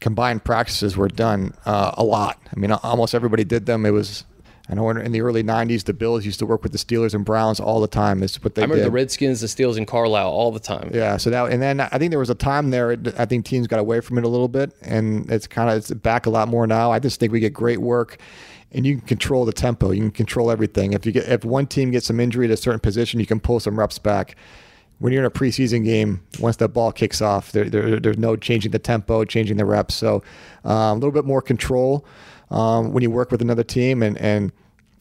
combined 0.00 0.44
practices 0.44 0.96
were 0.96 1.08
done 1.08 1.54
uh, 1.64 1.92
a 1.94 2.04
lot. 2.04 2.38
I 2.54 2.58
mean, 2.58 2.72
almost 2.72 3.14
everybody 3.14 3.44
did 3.44 3.66
them. 3.66 3.86
It 3.86 3.90
was 3.90 4.24
I 4.68 4.74
know 4.74 4.88
in 4.90 5.12
the 5.12 5.20
early 5.20 5.44
'90s, 5.44 5.84
the 5.84 5.92
Bills 5.92 6.24
used 6.24 6.40
to 6.40 6.46
work 6.46 6.62
with 6.64 6.72
the 6.72 6.78
Steelers 6.78 7.14
and 7.14 7.24
Browns 7.24 7.60
all 7.60 7.80
the 7.80 7.86
time. 7.86 8.22
Is 8.22 8.42
what 8.42 8.56
they. 8.56 8.62
I 8.62 8.64
remember 8.64 8.82
did. 8.82 8.86
the 8.86 8.94
Redskins, 8.94 9.40
the 9.40 9.46
Steelers, 9.46 9.76
and 9.76 9.86
Carlisle 9.86 10.28
all 10.28 10.50
the 10.50 10.58
time. 10.58 10.90
Yeah. 10.92 11.16
So 11.18 11.30
that, 11.30 11.52
and 11.52 11.62
then 11.62 11.80
I 11.80 11.98
think 11.98 12.10
there 12.10 12.18
was 12.18 12.30
a 12.30 12.34
time 12.34 12.70
there. 12.70 12.96
I 13.16 13.26
think 13.26 13.44
teams 13.44 13.68
got 13.68 13.78
away 13.78 14.00
from 14.00 14.18
it 14.18 14.24
a 14.24 14.28
little 14.28 14.48
bit, 14.48 14.72
and 14.82 15.30
it's 15.30 15.46
kind 15.46 15.70
of 15.70 15.76
it's 15.76 15.92
back 15.92 16.26
a 16.26 16.30
lot 16.30 16.48
more 16.48 16.66
now. 16.66 16.90
I 16.90 16.98
just 16.98 17.20
think 17.20 17.32
we 17.32 17.38
get 17.38 17.52
great 17.52 17.80
work, 17.80 18.18
and 18.72 18.84
you 18.84 18.96
can 18.96 19.06
control 19.06 19.44
the 19.44 19.52
tempo. 19.52 19.92
You 19.92 20.02
can 20.02 20.10
control 20.10 20.50
everything. 20.50 20.94
If 20.94 21.06
you 21.06 21.12
get 21.12 21.28
if 21.28 21.44
one 21.44 21.66
team 21.66 21.92
gets 21.92 22.06
some 22.06 22.18
injury 22.18 22.46
at 22.46 22.50
a 22.50 22.56
certain 22.56 22.80
position, 22.80 23.20
you 23.20 23.26
can 23.26 23.38
pull 23.38 23.60
some 23.60 23.78
reps 23.78 23.98
back. 23.98 24.36
When 24.98 25.12
you're 25.12 25.22
in 25.22 25.26
a 25.26 25.30
preseason 25.30 25.84
game, 25.84 26.22
once 26.40 26.56
that 26.56 26.68
ball 26.68 26.90
kicks 26.90 27.20
off, 27.20 27.52
there, 27.52 27.68
there, 27.68 28.00
there's 28.00 28.16
no 28.16 28.34
changing 28.34 28.72
the 28.72 28.78
tempo, 28.78 29.26
changing 29.26 29.58
the 29.58 29.66
reps. 29.66 29.94
So 29.94 30.22
um, 30.64 30.72
a 30.72 30.94
little 30.94 31.10
bit 31.10 31.26
more 31.26 31.42
control 31.42 32.06
um, 32.50 32.92
when 32.92 33.02
you 33.02 33.10
work 33.10 33.30
with 33.30 33.42
another 33.42 33.64
team, 33.64 34.02
and 34.02 34.16
and 34.18 34.52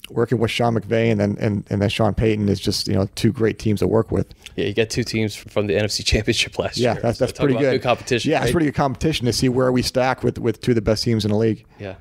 working 0.10 0.38
with 0.38 0.52
Sean 0.52 0.76
McVay 0.76 1.12
and 1.12 1.20
then 1.20 1.38
and, 1.40 1.66
and 1.70 1.82
then 1.82 1.90
Sean 1.90 2.14
Payton 2.14 2.50
is 2.50 2.60
just 2.60 2.88
you 2.88 2.94
know 2.94 3.08
two 3.16 3.32
great 3.32 3.60
teams 3.60 3.80
to 3.80 3.88
work 3.88 4.12
with. 4.12 4.34
Yeah, 4.56 4.66
you 4.66 4.74
got 4.74 4.90
two 4.90 5.04
teams 5.04 5.36
from 5.36 5.68
the 5.68 5.74
NFC 5.74 6.06
Championship 6.06 6.58
last 6.60 6.78
yeah, 6.78 6.94
year. 6.94 7.02
that's 7.02 7.20
that's 7.20 7.38
so 7.38 7.44
pretty 7.44 7.60
good. 7.60 7.72
good 7.72 7.82
competition. 7.82 8.32
Yeah, 8.32 8.38
right? 8.38 8.44
it's 8.44 8.52
pretty 8.52 8.68
good 8.68 8.76
competition 8.76 9.26
to 9.26 9.34
see 9.34 9.50
where 9.50 9.72
we 9.72 9.82
stack 9.82 10.24
with 10.24 10.38
with 10.38 10.62
two 10.62 10.72
of 10.72 10.76
the 10.76 10.82
best 10.82 11.04
teams 11.04 11.26
in 11.26 11.32
the 11.32 11.38
league. 11.38 11.66
Yeah. 11.80 11.96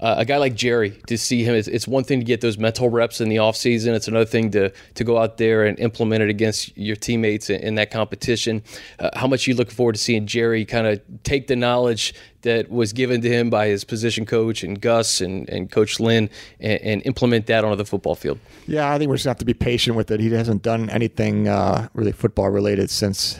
Uh, 0.00 0.14
a 0.18 0.24
guy 0.24 0.38
like 0.38 0.54
Jerry, 0.54 0.90
to 1.06 1.18
see 1.18 1.44
him, 1.44 1.54
it's, 1.54 1.68
it's 1.68 1.86
one 1.86 2.04
thing 2.04 2.20
to 2.20 2.24
get 2.24 2.40
those 2.40 2.56
mental 2.56 2.88
reps 2.88 3.20
in 3.20 3.28
the 3.28 3.36
offseason. 3.36 3.94
It's 3.94 4.08
another 4.08 4.24
thing 4.24 4.50
to 4.52 4.70
to 4.94 5.04
go 5.04 5.18
out 5.18 5.36
there 5.36 5.66
and 5.66 5.78
implement 5.78 6.22
it 6.22 6.30
against 6.30 6.76
your 6.76 6.96
teammates 6.96 7.50
in, 7.50 7.60
in 7.60 7.74
that 7.74 7.90
competition. 7.90 8.62
Uh, 8.98 9.10
how 9.14 9.26
much 9.26 9.46
you 9.46 9.54
looking 9.54 9.74
forward 9.74 9.94
to 9.94 10.00
seeing 10.00 10.26
Jerry 10.26 10.64
kind 10.64 10.86
of 10.86 11.00
take 11.22 11.48
the 11.48 11.56
knowledge 11.56 12.14
that 12.42 12.70
was 12.70 12.94
given 12.94 13.20
to 13.20 13.28
him 13.28 13.50
by 13.50 13.66
his 13.66 13.84
position 13.84 14.24
coach 14.24 14.62
and 14.62 14.80
Gus 14.80 15.20
and, 15.20 15.48
and 15.50 15.70
Coach 15.70 16.00
Lynn 16.00 16.30
and, 16.58 16.80
and 16.80 17.02
implement 17.04 17.46
that 17.46 17.64
onto 17.64 17.76
the 17.76 17.84
football 17.84 18.14
field? 18.14 18.38
Yeah, 18.66 18.90
I 18.90 18.96
think 18.96 19.10
we're 19.10 19.16
just 19.16 19.26
going 19.26 19.34
to 19.34 19.38
have 19.38 19.40
to 19.40 19.44
be 19.44 19.54
patient 19.54 19.96
with 19.96 20.10
it. 20.10 20.20
He 20.20 20.30
hasn't 20.30 20.62
done 20.62 20.88
anything 20.88 21.48
uh, 21.48 21.88
really 21.92 22.12
football 22.12 22.48
related 22.48 22.90
since 22.90 23.38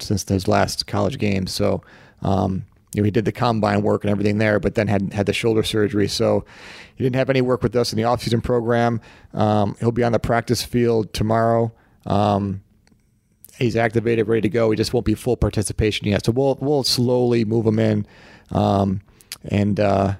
since 0.00 0.28
his 0.28 0.48
last 0.48 0.86
college 0.86 1.18
game. 1.18 1.46
So, 1.46 1.82
um, 2.22 2.64
you 2.94 3.02
know, 3.02 3.04
he 3.04 3.10
did 3.10 3.24
the 3.24 3.32
combine 3.32 3.82
work 3.82 4.04
and 4.04 4.10
everything 4.10 4.38
there, 4.38 4.58
but 4.58 4.74
then 4.74 4.88
had 4.88 5.12
had 5.12 5.26
the 5.26 5.32
shoulder 5.32 5.62
surgery. 5.62 6.08
So 6.08 6.44
he 6.96 7.04
didn't 7.04 7.16
have 7.16 7.30
any 7.30 7.40
work 7.40 7.62
with 7.62 7.76
us 7.76 7.92
in 7.92 7.96
the 7.96 8.04
offseason 8.04 8.42
program. 8.42 9.00
Um, 9.34 9.76
he'll 9.80 9.92
be 9.92 10.04
on 10.04 10.12
the 10.12 10.18
practice 10.18 10.62
field 10.62 11.12
tomorrow. 11.12 11.72
Um, 12.06 12.62
he's 13.58 13.76
activated, 13.76 14.26
ready 14.26 14.42
to 14.42 14.48
go. 14.48 14.70
He 14.70 14.76
just 14.76 14.94
won't 14.94 15.06
be 15.06 15.14
full 15.14 15.36
participation 15.36 16.08
yet. 16.08 16.24
So 16.24 16.32
we'll 16.32 16.56
we'll 16.60 16.84
slowly 16.84 17.44
move 17.44 17.66
him 17.66 17.78
in, 17.78 18.06
um, 18.52 19.02
and 19.44 19.78
uh, 19.78 20.14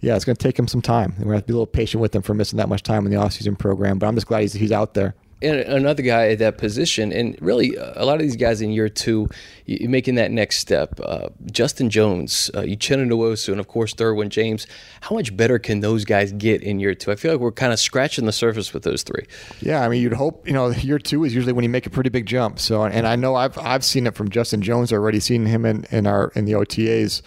yeah, 0.00 0.16
it's 0.16 0.24
going 0.24 0.36
to 0.36 0.42
take 0.42 0.58
him 0.58 0.68
some 0.68 0.82
time. 0.82 1.14
We're 1.18 1.24
going 1.24 1.28
to 1.28 1.36
have 1.36 1.42
to 1.44 1.46
be 1.46 1.52
a 1.52 1.56
little 1.56 1.66
patient 1.66 2.00
with 2.00 2.14
him 2.14 2.22
for 2.22 2.34
missing 2.34 2.56
that 2.56 2.68
much 2.68 2.82
time 2.82 3.04
in 3.06 3.12
the 3.12 3.18
offseason 3.18 3.58
program. 3.58 3.98
But 3.98 4.06
I'm 4.06 4.14
just 4.14 4.26
glad 4.26 4.40
he's 4.40 4.54
he's 4.54 4.72
out 4.72 4.94
there. 4.94 5.14
And 5.40 5.60
another 5.60 6.02
guy 6.02 6.28
at 6.28 6.40
that 6.40 6.58
position, 6.58 7.12
and 7.12 7.40
really 7.40 7.76
a 7.76 8.04
lot 8.04 8.14
of 8.14 8.22
these 8.22 8.36
guys 8.36 8.60
in 8.60 8.70
year 8.70 8.88
two, 8.88 9.28
making 9.66 10.16
that 10.16 10.32
next 10.32 10.58
step. 10.58 10.98
Uh, 11.02 11.28
Justin 11.46 11.90
Jones, 11.90 12.50
uh, 12.54 12.62
Uchenna 12.62 13.08
Nwosu, 13.08 13.50
and 13.50 13.60
of 13.60 13.68
course 13.68 13.94
Derwin 13.94 14.30
James. 14.30 14.66
How 15.00 15.14
much 15.14 15.36
better 15.36 15.58
can 15.60 15.80
those 15.80 16.04
guys 16.04 16.32
get 16.32 16.62
in 16.62 16.80
year 16.80 16.94
two? 16.94 17.12
I 17.12 17.16
feel 17.16 17.32
like 17.32 17.40
we're 17.40 17.52
kind 17.52 17.72
of 17.72 17.78
scratching 17.78 18.26
the 18.26 18.32
surface 18.32 18.74
with 18.74 18.82
those 18.82 19.04
three. 19.04 19.26
Yeah, 19.60 19.84
I 19.84 19.88
mean, 19.88 20.02
you'd 20.02 20.12
hope 20.12 20.46
you 20.46 20.52
know 20.52 20.70
year 20.70 20.98
two 20.98 21.22
is 21.24 21.34
usually 21.34 21.52
when 21.52 21.62
you 21.62 21.70
make 21.70 21.86
a 21.86 21.90
pretty 21.90 22.10
big 22.10 22.26
jump. 22.26 22.58
So, 22.58 22.82
and 22.82 23.06
I 23.06 23.14
know 23.14 23.36
I've 23.36 23.56
I've 23.58 23.84
seen 23.84 24.06
it 24.06 24.14
from 24.16 24.30
Justin 24.30 24.60
Jones 24.60 24.92
already, 24.92 25.20
seen 25.20 25.46
him 25.46 25.64
in 25.64 25.84
in 25.90 26.06
our 26.08 26.32
in 26.34 26.46
the 26.46 26.52
OTAs, 26.52 27.22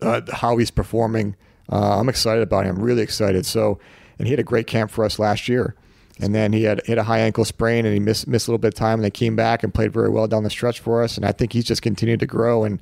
uh, 0.00 0.20
how 0.32 0.56
he's 0.58 0.70
performing. 0.70 1.34
Uh, 1.72 1.98
I'm 1.98 2.08
excited 2.08 2.42
about 2.42 2.66
him, 2.66 2.80
really 2.80 3.02
excited. 3.02 3.46
So, 3.46 3.80
and 4.18 4.26
he 4.26 4.32
had 4.32 4.40
a 4.40 4.44
great 4.44 4.66
camp 4.66 4.90
for 4.90 5.04
us 5.04 5.18
last 5.18 5.48
year 5.48 5.74
and 6.20 6.34
then 6.34 6.52
he 6.52 6.64
had 6.64 6.80
hit 6.86 6.98
a 6.98 7.02
high 7.02 7.20
ankle 7.20 7.44
sprain 7.44 7.84
and 7.84 7.94
he 7.94 8.00
missed 8.00 8.26
missed 8.26 8.46
a 8.46 8.50
little 8.50 8.58
bit 8.58 8.68
of 8.68 8.74
time 8.74 8.94
and 8.94 9.04
they 9.04 9.10
came 9.10 9.36
back 9.36 9.62
and 9.62 9.72
played 9.72 9.92
very 9.92 10.08
well 10.08 10.26
down 10.26 10.44
the 10.44 10.50
stretch 10.50 10.80
for 10.80 11.02
us. 11.02 11.16
And 11.16 11.24
I 11.24 11.32
think 11.32 11.52
he's 11.52 11.64
just 11.64 11.82
continued 11.82 12.20
to 12.20 12.26
grow. 12.26 12.64
And 12.64 12.80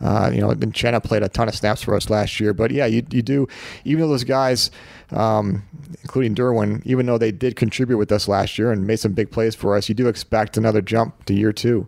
uh, 0.00 0.30
you 0.32 0.40
know 0.40 0.54
then 0.54 0.72
Chenna 0.72 1.02
played 1.02 1.22
a 1.22 1.28
ton 1.28 1.48
of 1.48 1.54
snaps 1.54 1.82
for 1.82 1.94
us 1.94 2.08
last 2.08 2.40
year. 2.40 2.54
But 2.54 2.70
yeah 2.70 2.86
you, 2.86 3.04
you 3.10 3.22
do 3.22 3.48
even 3.84 4.02
though 4.02 4.08
those 4.08 4.24
guys 4.24 4.70
um, 5.10 5.62
including 6.02 6.34
Derwin 6.34 6.82
even 6.84 7.06
though 7.06 7.18
they 7.18 7.32
did 7.32 7.56
contribute 7.56 7.98
with 7.98 8.12
us 8.12 8.28
last 8.28 8.58
year 8.58 8.72
and 8.72 8.86
made 8.86 9.00
some 9.00 9.12
big 9.12 9.30
plays 9.30 9.54
for 9.54 9.76
us 9.76 9.88
you 9.88 9.94
do 9.94 10.08
expect 10.08 10.56
another 10.56 10.80
jump 10.80 11.24
to 11.26 11.34
year 11.34 11.52
two 11.52 11.86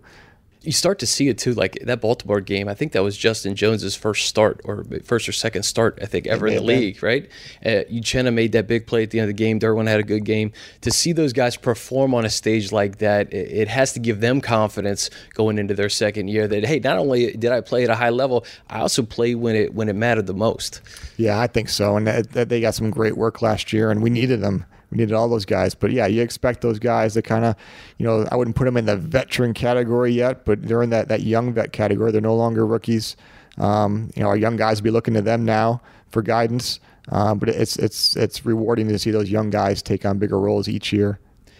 you 0.62 0.72
start 0.72 0.98
to 0.98 1.06
see 1.06 1.28
it 1.28 1.38
too. 1.38 1.54
Like 1.54 1.78
that 1.82 2.00
Baltimore 2.00 2.40
game, 2.40 2.68
I 2.68 2.74
think 2.74 2.92
that 2.92 3.02
was 3.02 3.16
Justin 3.16 3.54
Jones's 3.54 3.96
first 3.96 4.26
start 4.26 4.60
or 4.64 4.84
first 5.04 5.28
or 5.28 5.32
second 5.32 5.62
start, 5.62 5.98
I 6.02 6.06
think, 6.06 6.26
ever 6.26 6.46
in 6.46 6.54
the 6.54 6.62
league, 6.62 7.02
right? 7.02 7.28
Uh, 7.64 7.84
Uchenna 7.90 8.32
made 8.32 8.52
that 8.52 8.66
big 8.66 8.86
play 8.86 9.02
at 9.02 9.10
the 9.10 9.20
end 9.20 9.30
of 9.30 9.36
the 9.36 9.42
game. 9.42 9.58
Derwin 9.58 9.88
had 9.88 10.00
a 10.00 10.04
good 10.04 10.24
game. 10.24 10.52
To 10.82 10.90
see 10.90 11.12
those 11.12 11.32
guys 11.32 11.56
perform 11.56 12.14
on 12.14 12.24
a 12.24 12.30
stage 12.30 12.72
like 12.72 12.98
that, 12.98 13.32
it, 13.32 13.50
it 13.50 13.68
has 13.68 13.92
to 13.94 14.00
give 14.00 14.20
them 14.20 14.40
confidence 14.40 15.08
going 15.34 15.58
into 15.58 15.74
their 15.74 15.88
second 15.88 16.28
year 16.28 16.46
that 16.48 16.64
hey, 16.64 16.78
not 16.78 16.98
only 16.98 17.32
did 17.32 17.52
I 17.52 17.60
play 17.62 17.84
at 17.84 17.90
a 17.90 17.96
high 17.96 18.10
level, 18.10 18.44
I 18.68 18.80
also 18.80 19.02
played 19.02 19.36
when 19.36 19.56
it 19.56 19.74
when 19.74 19.88
it 19.88 19.96
mattered 19.96 20.26
the 20.26 20.34
most. 20.34 20.82
Yeah, 21.16 21.40
I 21.40 21.46
think 21.46 21.70
so. 21.70 21.96
And 21.96 22.06
they 22.06 22.60
got 22.60 22.74
some 22.74 22.90
great 22.90 23.16
work 23.16 23.40
last 23.40 23.72
year, 23.72 23.90
and 23.90 24.02
we 24.02 24.10
needed 24.10 24.40
them 24.42 24.66
we 24.90 24.98
needed 24.98 25.14
all 25.14 25.28
those 25.28 25.44
guys. 25.44 25.74
But 25.74 25.92
yeah, 25.92 26.06
you 26.06 26.22
expect 26.22 26.60
those 26.60 26.78
guys 26.78 27.14
to 27.14 27.22
kind 27.22 27.44
of, 27.44 27.56
you 27.98 28.06
know, 28.06 28.26
I 28.30 28.36
wouldn't 28.36 28.56
put 28.56 28.64
them 28.64 28.76
in 28.76 28.86
the 28.86 28.96
veteran 28.96 29.54
category 29.54 30.12
yet, 30.12 30.44
but 30.44 30.62
they're 30.62 30.82
in 30.82 30.90
that, 30.90 31.08
that 31.08 31.22
young 31.22 31.52
vet 31.52 31.72
category. 31.72 32.12
They're 32.12 32.20
no 32.20 32.36
longer 32.36 32.66
rookies. 32.66 33.16
Um, 33.58 34.10
you 34.16 34.22
know, 34.22 34.28
our 34.28 34.36
young 34.36 34.56
guys 34.56 34.80
will 34.80 34.84
be 34.84 34.90
looking 34.90 35.14
to 35.14 35.22
them 35.22 35.44
now 35.44 35.80
for 36.08 36.22
guidance. 36.22 36.80
Um, 37.08 37.38
but 37.38 37.48
it's 37.48 37.76
it's 37.76 38.14
it's 38.16 38.44
rewarding 38.44 38.88
to 38.88 38.98
see 38.98 39.10
those 39.10 39.30
young 39.30 39.50
guys 39.50 39.82
take 39.82 40.04
on 40.04 40.18
bigger 40.18 40.38
roles 40.38 40.68
each 40.68 40.92
year. 40.92 41.18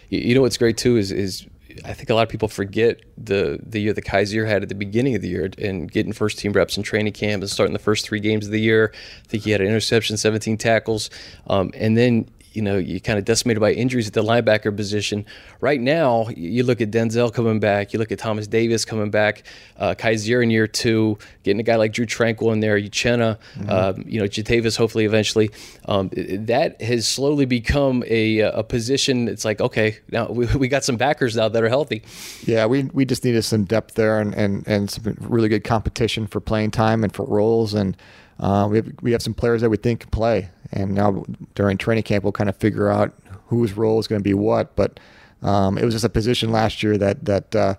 You 0.09 0.35
know 0.35 0.41
what's 0.41 0.57
great 0.57 0.77
too 0.77 0.97
is 0.97 1.11
is 1.11 1.45
I 1.85 1.93
think 1.93 2.09
a 2.09 2.13
lot 2.13 2.23
of 2.23 2.29
people 2.29 2.47
forget 2.47 3.01
the 3.17 3.59
the 3.63 3.79
year 3.79 3.93
the 3.93 4.01
Kyzir 4.01 4.47
had 4.47 4.63
at 4.63 4.69
the 4.69 4.75
beginning 4.75 5.15
of 5.15 5.21
the 5.21 5.29
year 5.29 5.49
and 5.57 5.91
getting 5.91 6.13
first 6.13 6.37
team 6.37 6.53
reps 6.53 6.77
in 6.77 6.83
training 6.83 7.13
camp 7.13 7.41
and 7.41 7.49
starting 7.49 7.73
the 7.73 7.79
first 7.79 8.05
three 8.05 8.19
games 8.19 8.45
of 8.45 8.51
the 8.51 8.61
year. 8.61 8.93
I 8.93 9.27
think 9.27 9.43
he 9.43 9.51
had 9.51 9.61
an 9.61 9.67
interception, 9.67 10.17
17 10.17 10.57
tackles, 10.57 11.09
um, 11.47 11.71
and 11.73 11.97
then 11.97 12.29
you 12.53 12.61
know, 12.61 12.77
you 12.77 12.99
kind 12.99 13.17
of 13.17 13.25
decimated 13.25 13.61
by 13.61 13.71
injuries 13.71 14.07
at 14.07 14.13
the 14.13 14.23
linebacker 14.23 14.75
position. 14.75 15.25
Right 15.59 15.79
now, 15.79 16.27
you 16.35 16.63
look 16.63 16.81
at 16.81 16.91
Denzel 16.91 17.33
coming 17.33 17.59
back, 17.59 17.93
you 17.93 17.99
look 17.99 18.11
at 18.11 18.19
Thomas 18.19 18.47
Davis 18.47 18.83
coming 18.85 19.09
back, 19.09 19.43
uh, 19.77 19.95
Kyzir 19.97 20.43
in 20.43 20.49
year 20.49 20.67
two, 20.67 21.17
getting 21.43 21.59
a 21.59 21.63
guy 21.63 21.75
like 21.75 21.93
Drue 21.93 22.05
Tranquill 22.05 22.51
in 22.53 22.59
there, 22.59 22.77
Uchenna, 22.77 23.37
mm-hmm. 23.55 23.69
um, 23.69 24.03
you 24.05 24.19
know, 24.19 24.25
Jatavis 24.25 24.77
hopefully 24.77 25.05
eventually. 25.05 25.51
Um, 25.85 26.09
that 26.13 26.81
has 26.81 27.07
slowly 27.07 27.45
become 27.45 28.03
a, 28.07 28.39
a 28.39 28.63
position. 28.63 29.27
It's 29.27 29.45
like, 29.45 29.61
okay, 29.61 29.99
now 30.11 30.29
we, 30.29 30.45
we 30.57 30.67
got 30.67 30.83
some 30.83 30.97
backers 30.97 31.35
now 31.35 31.47
that 31.47 31.63
are 31.63 31.69
healthy. 31.69 32.03
Yeah, 32.43 32.65
we, 32.65 32.83
we 32.83 33.05
just 33.05 33.23
needed 33.23 33.43
some 33.43 33.63
depth 33.63 33.95
there 33.95 34.19
and, 34.19 34.33
and, 34.33 34.67
and 34.67 34.89
some 34.89 35.15
really 35.21 35.49
good 35.49 35.63
competition 35.63 36.27
for 36.27 36.41
playing 36.41 36.71
time 36.71 37.03
and 37.03 37.13
for 37.13 37.25
roles. 37.25 37.73
And 37.73 37.95
uh, 38.39 38.67
we, 38.69 38.77
have, 38.77 38.87
we 39.01 39.11
have 39.13 39.21
some 39.21 39.33
players 39.33 39.61
that 39.61 39.69
we 39.69 39.77
think 39.77 40.01
can 40.01 40.09
play. 40.09 40.49
And 40.71 40.95
now 40.95 41.25
during 41.55 41.77
training 41.77 42.03
camp, 42.03 42.23
we'll 42.23 42.31
kind 42.31 42.49
of 42.49 42.55
figure 42.55 42.89
out 42.89 43.13
whose 43.47 43.73
role 43.73 43.99
is 43.99 44.07
going 44.07 44.19
to 44.19 44.23
be 44.23 44.33
what. 44.33 44.75
But 44.75 44.99
um, 45.41 45.77
it 45.77 45.85
was 45.85 45.93
just 45.93 46.05
a 46.05 46.09
position 46.09 46.51
last 46.51 46.83
year 46.83 46.97
that 46.97 47.25
that 47.25 47.55
uh, 47.55 47.75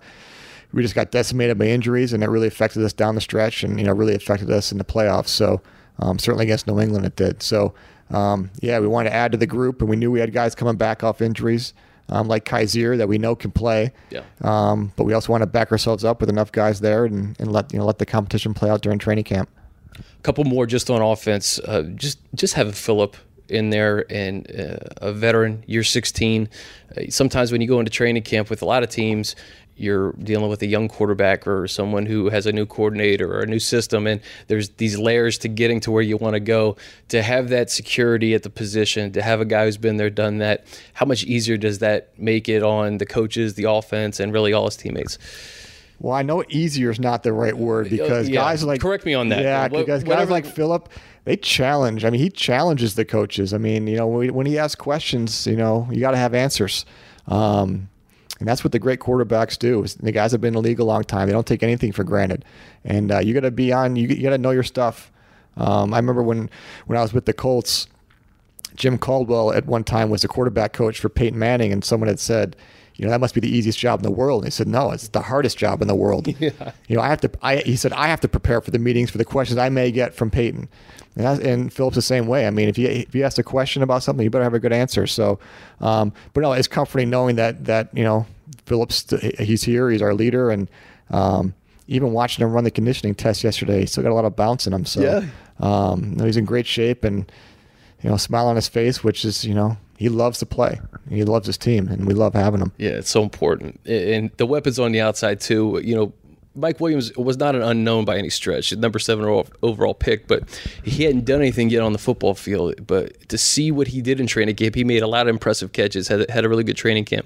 we 0.71 0.81
just 0.81 0.95
got 0.95 1.11
decimated 1.11 1.57
by 1.57 1.65
injuries, 1.65 2.13
and 2.13 2.23
it 2.23 2.29
really 2.29 2.47
affected 2.47 2.83
us 2.83 2.93
down 2.93 3.15
the 3.15 3.21
stretch, 3.21 3.63
and 3.63 3.79
you 3.79 3.85
know 3.85 3.93
really 3.93 4.15
affected 4.15 4.49
us 4.51 4.71
in 4.71 4.77
the 4.77 4.83
playoffs. 4.83 5.29
So 5.29 5.61
um, 5.99 6.19
certainly 6.19 6.45
against 6.45 6.67
New 6.67 6.79
England, 6.79 7.05
it 7.05 7.15
did. 7.15 7.41
So 7.41 7.73
um, 8.11 8.51
yeah, 8.61 8.79
we 8.79 8.87
wanted 8.87 9.09
to 9.09 9.15
add 9.15 9.31
to 9.31 9.37
the 9.37 9.47
group, 9.47 9.81
and 9.81 9.89
we 9.89 9.95
knew 9.95 10.11
we 10.11 10.19
had 10.19 10.33
guys 10.33 10.55
coming 10.55 10.75
back 10.75 11.03
off 11.03 11.21
injuries. 11.21 11.73
Um, 12.09 12.27
like 12.27 12.43
Kyzir 12.43 12.97
that 12.97 13.07
we 13.07 13.17
know 13.17 13.33
can 13.33 13.51
play. 13.51 13.93
Yeah. 14.09 14.23
Um, 14.41 14.91
but 14.97 15.05
we 15.05 15.13
also 15.13 15.31
want 15.31 15.41
to 15.41 15.45
back 15.47 15.71
ourselves 15.71 16.03
up 16.03 16.19
with 16.19 16.29
enough 16.29 16.51
guys 16.51 16.81
there 16.81 17.05
and, 17.05 17.33
and 17.39 17.49
let 17.49 17.71
you 17.71 17.79
know 17.79 17.85
let 17.85 17.97
the 17.97 18.05
competition 18.05 18.53
play 18.53 18.69
out 18.69 18.81
during 18.81 18.99
training 18.99 19.23
camp 19.23 19.49
couple 20.23 20.43
more 20.45 20.65
just 20.65 20.89
on 20.89 21.01
offense. 21.01 21.59
Uh, 21.59 21.83
just 21.95 22.19
just 22.33 22.55
having 22.55 22.73
Philip 22.73 23.15
in 23.49 23.69
there 23.69 24.11
and 24.11 24.49
uh, 24.49 24.77
a 24.97 25.11
veteran, 25.13 25.63
year 25.67 25.83
16. 25.83 26.49
Uh, 26.95 27.01
sometimes 27.09 27.51
when 27.51 27.61
you 27.61 27.67
go 27.67 27.79
into 27.79 27.91
training 27.91 28.23
camp 28.23 28.49
with 28.49 28.61
a 28.61 28.65
lot 28.65 28.83
of 28.83 28.89
teams, 28.89 29.35
you're 29.75 30.13
dealing 30.13 30.49
with 30.49 30.61
a 30.61 30.67
young 30.67 30.87
quarterback 30.87 31.47
or 31.47 31.67
someone 31.67 32.05
who 32.05 32.29
has 32.29 32.45
a 32.45 32.51
new 32.51 32.65
coordinator 32.65 33.33
or 33.33 33.41
a 33.41 33.47
new 33.47 33.59
system, 33.59 34.05
and 34.05 34.21
there's 34.47 34.69
these 34.69 34.99
layers 34.99 35.37
to 35.39 35.47
getting 35.47 35.79
to 35.81 35.91
where 35.91 36.01
you 36.01 36.15
want 36.15 36.35
to 36.35 36.39
go. 36.39 36.77
To 37.09 37.21
have 37.21 37.49
that 37.49 37.69
security 37.71 38.33
at 38.35 38.43
the 38.43 38.49
position, 38.49 39.11
to 39.13 39.21
have 39.21 39.41
a 39.41 39.45
guy 39.45 39.65
who's 39.65 39.77
been 39.77 39.97
there, 39.97 40.09
done 40.09 40.37
that, 40.37 40.65
how 40.93 41.05
much 41.05 41.23
easier 41.23 41.57
does 41.57 41.79
that 41.79 42.17
make 42.19 42.47
it 42.47 42.61
on 42.61 42.97
the 42.99 43.05
coaches, 43.05 43.55
the 43.55 43.63
offense, 43.63 44.19
and 44.19 44.31
really 44.31 44.53
all 44.53 44.65
his 44.65 44.77
teammates? 44.77 45.17
Well, 46.03 46.13
I 46.13 46.21
know 46.21 46.43
easier 46.49 46.91
is 46.91 46.99
not 46.99 47.23
the 47.23 47.31
right 47.31 47.57
word 47.57 47.89
because 47.89 48.27
yeah. 48.27 48.41
guys 48.41 48.61
like 48.61 48.81
correct 48.81 49.05
me 49.05 49.13
on 49.13 49.29
that. 49.29 49.41
Yeah, 49.41 49.61
what, 49.69 49.79
because 49.85 50.03
guys 50.03 50.29
like 50.29 50.45
Philip, 50.45 50.89
they 51.23 51.37
challenge. 51.37 52.03
I 52.03 52.09
mean, 52.09 52.19
he 52.19 52.29
challenges 52.29 52.95
the 52.95 53.05
coaches. 53.05 53.53
I 53.53 53.57
mean, 53.57 53.87
you 53.87 53.95
know, 53.95 54.07
when 54.07 54.45
he 54.45 54.59
asks 54.59 54.75
questions, 54.75 55.47
you 55.47 55.55
know, 55.55 55.87
you 55.89 56.01
got 56.01 56.11
to 56.11 56.17
have 56.17 56.33
answers. 56.33 56.85
Um, 57.29 57.87
and 58.39 58.49
that's 58.49 58.65
what 58.65 58.73
the 58.73 58.79
great 58.79 58.99
quarterbacks 58.99 59.57
do. 59.57 59.85
The 60.01 60.11
guys 60.11 60.33
have 60.33 60.41
been 60.41 60.49
in 60.49 60.55
the 60.55 60.61
league 60.61 60.81
a 60.81 60.83
long 60.83 61.05
time. 61.05 61.27
They 61.27 61.33
don't 61.33 61.47
take 61.47 61.63
anything 61.63 61.93
for 61.93 62.03
granted. 62.03 62.43
And 62.83 63.09
uh, 63.09 63.19
you 63.19 63.33
got 63.33 63.41
to 63.41 63.51
be 63.51 63.71
on. 63.71 63.95
You, 63.95 64.09
you 64.09 64.23
got 64.23 64.31
to 64.31 64.37
know 64.37 64.51
your 64.51 64.63
stuff. 64.63 65.09
Um, 65.55 65.93
I 65.93 65.99
remember 65.99 66.21
when 66.21 66.49
when 66.85 66.97
I 66.97 67.01
was 67.01 67.13
with 67.13 67.27
the 67.27 67.33
Colts, 67.33 67.87
Jim 68.75 68.97
Caldwell 68.97 69.53
at 69.53 69.67
one 69.67 69.85
time 69.85 70.09
was 70.09 70.23
the 70.23 70.27
quarterback 70.27 70.73
coach 70.73 70.99
for 70.99 71.07
Peyton 71.07 71.39
Manning, 71.39 71.71
and 71.71 71.81
someone 71.81 72.09
had 72.09 72.19
said 72.19 72.57
you 72.95 73.05
know, 73.05 73.11
that 73.11 73.19
must 73.19 73.33
be 73.33 73.41
the 73.41 73.49
easiest 73.49 73.79
job 73.79 73.99
in 73.99 74.03
the 74.03 74.11
world. 74.11 74.43
And 74.43 74.47
he 74.47 74.51
said, 74.51 74.67
no, 74.67 74.91
it's 74.91 75.07
the 75.07 75.21
hardest 75.21 75.57
job 75.57 75.81
in 75.81 75.87
the 75.87 75.95
world. 75.95 76.27
Yeah. 76.43 76.73
You 76.87 76.97
know, 76.97 77.01
I 77.01 77.07
have 77.07 77.21
to, 77.21 77.31
I, 77.41 77.57
he 77.57 77.77
said, 77.77 77.93
I 77.93 78.07
have 78.07 78.19
to 78.21 78.27
prepare 78.27 78.59
for 78.59 78.71
the 78.71 78.79
meetings 78.79 79.09
for 79.09 79.17
the 79.17 79.23
questions 79.23 79.57
I 79.57 79.69
may 79.69 79.91
get 79.91 80.13
from 80.13 80.29
Peyton. 80.29 80.67
And, 81.15 81.41
and 81.41 81.73
Philip's 81.73 81.95
the 81.95 82.01
same 82.01 82.27
way. 82.27 82.45
I 82.45 82.49
mean, 82.49 82.67
if 82.67 82.77
you, 82.77 82.89
if 82.89 83.15
you 83.15 83.23
ask 83.23 83.37
a 83.37 83.43
question 83.43 83.81
about 83.81 84.03
something, 84.03 84.23
you 84.23 84.29
better 84.29 84.43
have 84.43 84.53
a 84.53 84.59
good 84.59 84.73
answer. 84.73 85.07
So, 85.07 85.39
um, 85.79 86.11
but 86.33 86.41
no, 86.41 86.51
it's 86.51 86.67
comforting 86.67 87.09
knowing 87.09 87.37
that, 87.37 87.65
that, 87.65 87.89
you 87.93 88.03
know, 88.03 88.25
Philip's, 88.65 89.09
he's 89.39 89.63
here, 89.63 89.89
he's 89.89 90.01
our 90.01 90.13
leader. 90.13 90.51
And, 90.51 90.69
um, 91.11 91.53
even 91.87 92.11
watching 92.11 92.45
him 92.45 92.51
run 92.51 92.65
the 92.65 92.71
conditioning 92.71 93.15
test 93.15 93.43
yesterday, 93.43 93.81
he 93.81 93.85
still 93.85 94.03
got 94.03 94.11
a 94.11 94.15
lot 94.15 94.25
of 94.25 94.35
bounce 94.35 94.67
in 94.67 94.73
him. 94.73 94.85
So, 94.85 95.01
yeah. 95.01 95.25
um, 95.59 96.19
he's 96.19 96.37
in 96.37 96.45
great 96.45 96.67
shape 96.67 97.03
and, 97.03 97.31
you 98.01 98.09
know, 98.09 98.17
smile 98.17 98.47
on 98.47 98.55
his 98.55 98.67
face, 98.67 99.03
which 99.03 99.23
is, 99.23 99.45
you 99.45 99.53
know, 99.53 99.77
he 99.97 100.09
loves 100.09 100.39
to 100.39 100.45
play. 100.45 100.79
He 101.13 101.23
loves 101.23 101.47
his 101.47 101.57
team, 101.57 101.87
and 101.87 102.05
we 102.05 102.13
love 102.13 102.33
having 102.33 102.61
him. 102.61 102.71
Yeah, 102.77 102.91
it's 102.91 103.09
so 103.09 103.23
important. 103.23 103.79
And 103.85 104.31
the 104.37 104.45
weapons 104.45 104.79
on 104.79 104.91
the 104.91 105.01
outside 105.01 105.39
too. 105.39 105.81
You 105.83 105.95
know, 105.95 106.13
Mike 106.55 106.79
Williams 106.79 107.15
was 107.17 107.37
not 107.37 107.55
an 107.55 107.63
unknown 107.63 108.05
by 108.05 108.17
any 108.17 108.29
stretch, 108.29 108.75
number 108.75 108.99
seven 108.99 109.25
overall 109.63 109.93
pick, 109.93 110.27
but 110.27 110.43
he 110.83 111.03
hadn't 111.03 111.25
done 111.25 111.41
anything 111.41 111.69
yet 111.69 111.81
on 111.81 111.93
the 111.93 111.99
football 111.99 112.35
field. 112.35 112.85
But 112.85 113.27
to 113.29 113.37
see 113.37 113.71
what 113.71 113.87
he 113.87 114.01
did 114.01 114.19
in 114.19 114.27
training 114.27 114.55
camp, 114.55 114.75
he 114.75 114.83
made 114.83 115.01
a 115.01 115.07
lot 115.07 115.27
of 115.27 115.29
impressive 115.29 115.71
catches, 115.71 116.07
had, 116.07 116.29
had 116.29 116.45
a 116.45 116.49
really 116.49 116.63
good 116.63 116.77
training 116.77 117.05
camp. 117.05 117.25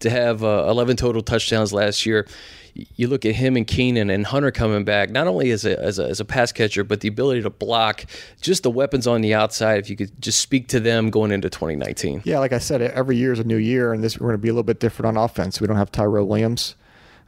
To 0.00 0.10
have 0.10 0.44
uh, 0.44 0.66
11 0.68 0.96
total 0.96 1.22
touchdowns 1.22 1.72
last 1.72 2.04
year, 2.04 2.26
you 2.96 3.08
look 3.08 3.24
at 3.24 3.34
him 3.34 3.56
and 3.56 3.66
Keenan 3.66 4.10
and 4.10 4.26
Hunter 4.26 4.50
coming 4.50 4.84
back, 4.84 5.10
not 5.10 5.26
only 5.26 5.50
as 5.50 5.64
a, 5.64 5.78
as 5.80 5.98
a, 5.98 6.06
as 6.06 6.20
a 6.20 6.24
pass 6.24 6.52
catcher, 6.52 6.84
but 6.84 7.00
the 7.00 7.08
ability 7.08 7.42
to 7.42 7.50
block, 7.50 8.04
just 8.40 8.62
the 8.62 8.70
weapons 8.70 9.06
on 9.06 9.20
the 9.20 9.34
outside. 9.34 9.78
If 9.78 9.90
you 9.90 9.96
could 9.96 10.20
just 10.20 10.40
speak 10.40 10.68
to 10.68 10.80
them 10.80 11.10
going 11.10 11.30
into 11.30 11.48
2019. 11.48 12.22
Yeah, 12.24 12.38
like 12.38 12.52
I 12.52 12.58
said, 12.58 12.82
every 12.82 13.16
year 13.16 13.32
is 13.32 13.38
a 13.38 13.44
new 13.44 13.56
year, 13.56 13.92
and 13.92 14.02
this 14.02 14.18
we're 14.18 14.28
going 14.28 14.38
to 14.38 14.42
be 14.42 14.48
a 14.48 14.52
little 14.52 14.62
bit 14.62 14.80
different 14.80 15.16
on 15.16 15.22
offense. 15.22 15.60
We 15.60 15.66
don't 15.66 15.76
have 15.76 15.92
Tyrell 15.92 16.26
Williams 16.26 16.74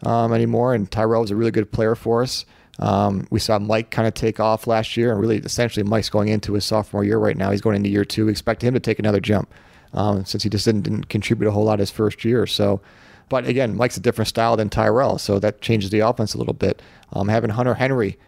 um, 0.05 0.33
anymore, 0.33 0.75
and 0.75 0.91
Tyrell 0.91 1.23
was 1.23 1.31
a 1.31 1.37
really 1.37 1.51
good 1.51 1.71
player 1.73 1.95
for 1.95 2.23
us. 2.23 2.45
Um, 2.79 3.27
we 3.31 3.41
saw 3.41 3.59
Mike 3.59 3.91
kind 3.91 4.07
of 4.07 4.15
take 4.15 4.39
off 4.39 4.67
last 4.67 4.97
year, 4.97 5.11
and 5.11 5.21
really, 5.21 5.39
essentially, 5.39 5.83
Mike's 5.83 6.11
going 6.11 6.29
into 6.29 6.55
his 6.55 6.65
sophomore 6.65 7.05
year 7.05 7.19
right 7.19 7.37
now. 7.37 7.51
He's 7.51 7.61
going 7.61 7.77
into 7.77 7.89
year 7.89 8.05
two. 8.05 8.27
We 8.27 8.31
expect 8.31 8.63
him 8.63 8.75
to 8.75 8.81
take 8.81 8.99
another 8.99 9.21
jump 9.21 9.53
um, 9.95 10.25
since 10.25 10.43
he 10.43 10.49
just 10.49 10.65
didn't, 10.65 10.83
didn't, 10.83 11.09
contribute 11.09 11.49
a 11.49 11.51
whole 11.51 11.65
lot 11.65 11.81
his 11.81 11.91
first 11.91 12.25
year. 12.25 12.47
So, 12.47 12.81
but 13.29 13.47
again, 13.47 13.77
Mike's 13.77 13.97
a 13.97 14.01
different 14.01 14.29
style 14.29 14.57
than 14.57 14.69
Tyrell, 14.69 15.19
so 15.19 15.39
that 15.39 15.61
changes 15.61 15.91
the 15.91 16.01
offense 16.01 16.35
a 16.35 16.39
little 16.39 16.55
bit. 16.55 16.81
Um, 17.13 17.29
having 17.29 17.51
Hunter 17.51 17.75
Henry, 17.75 18.19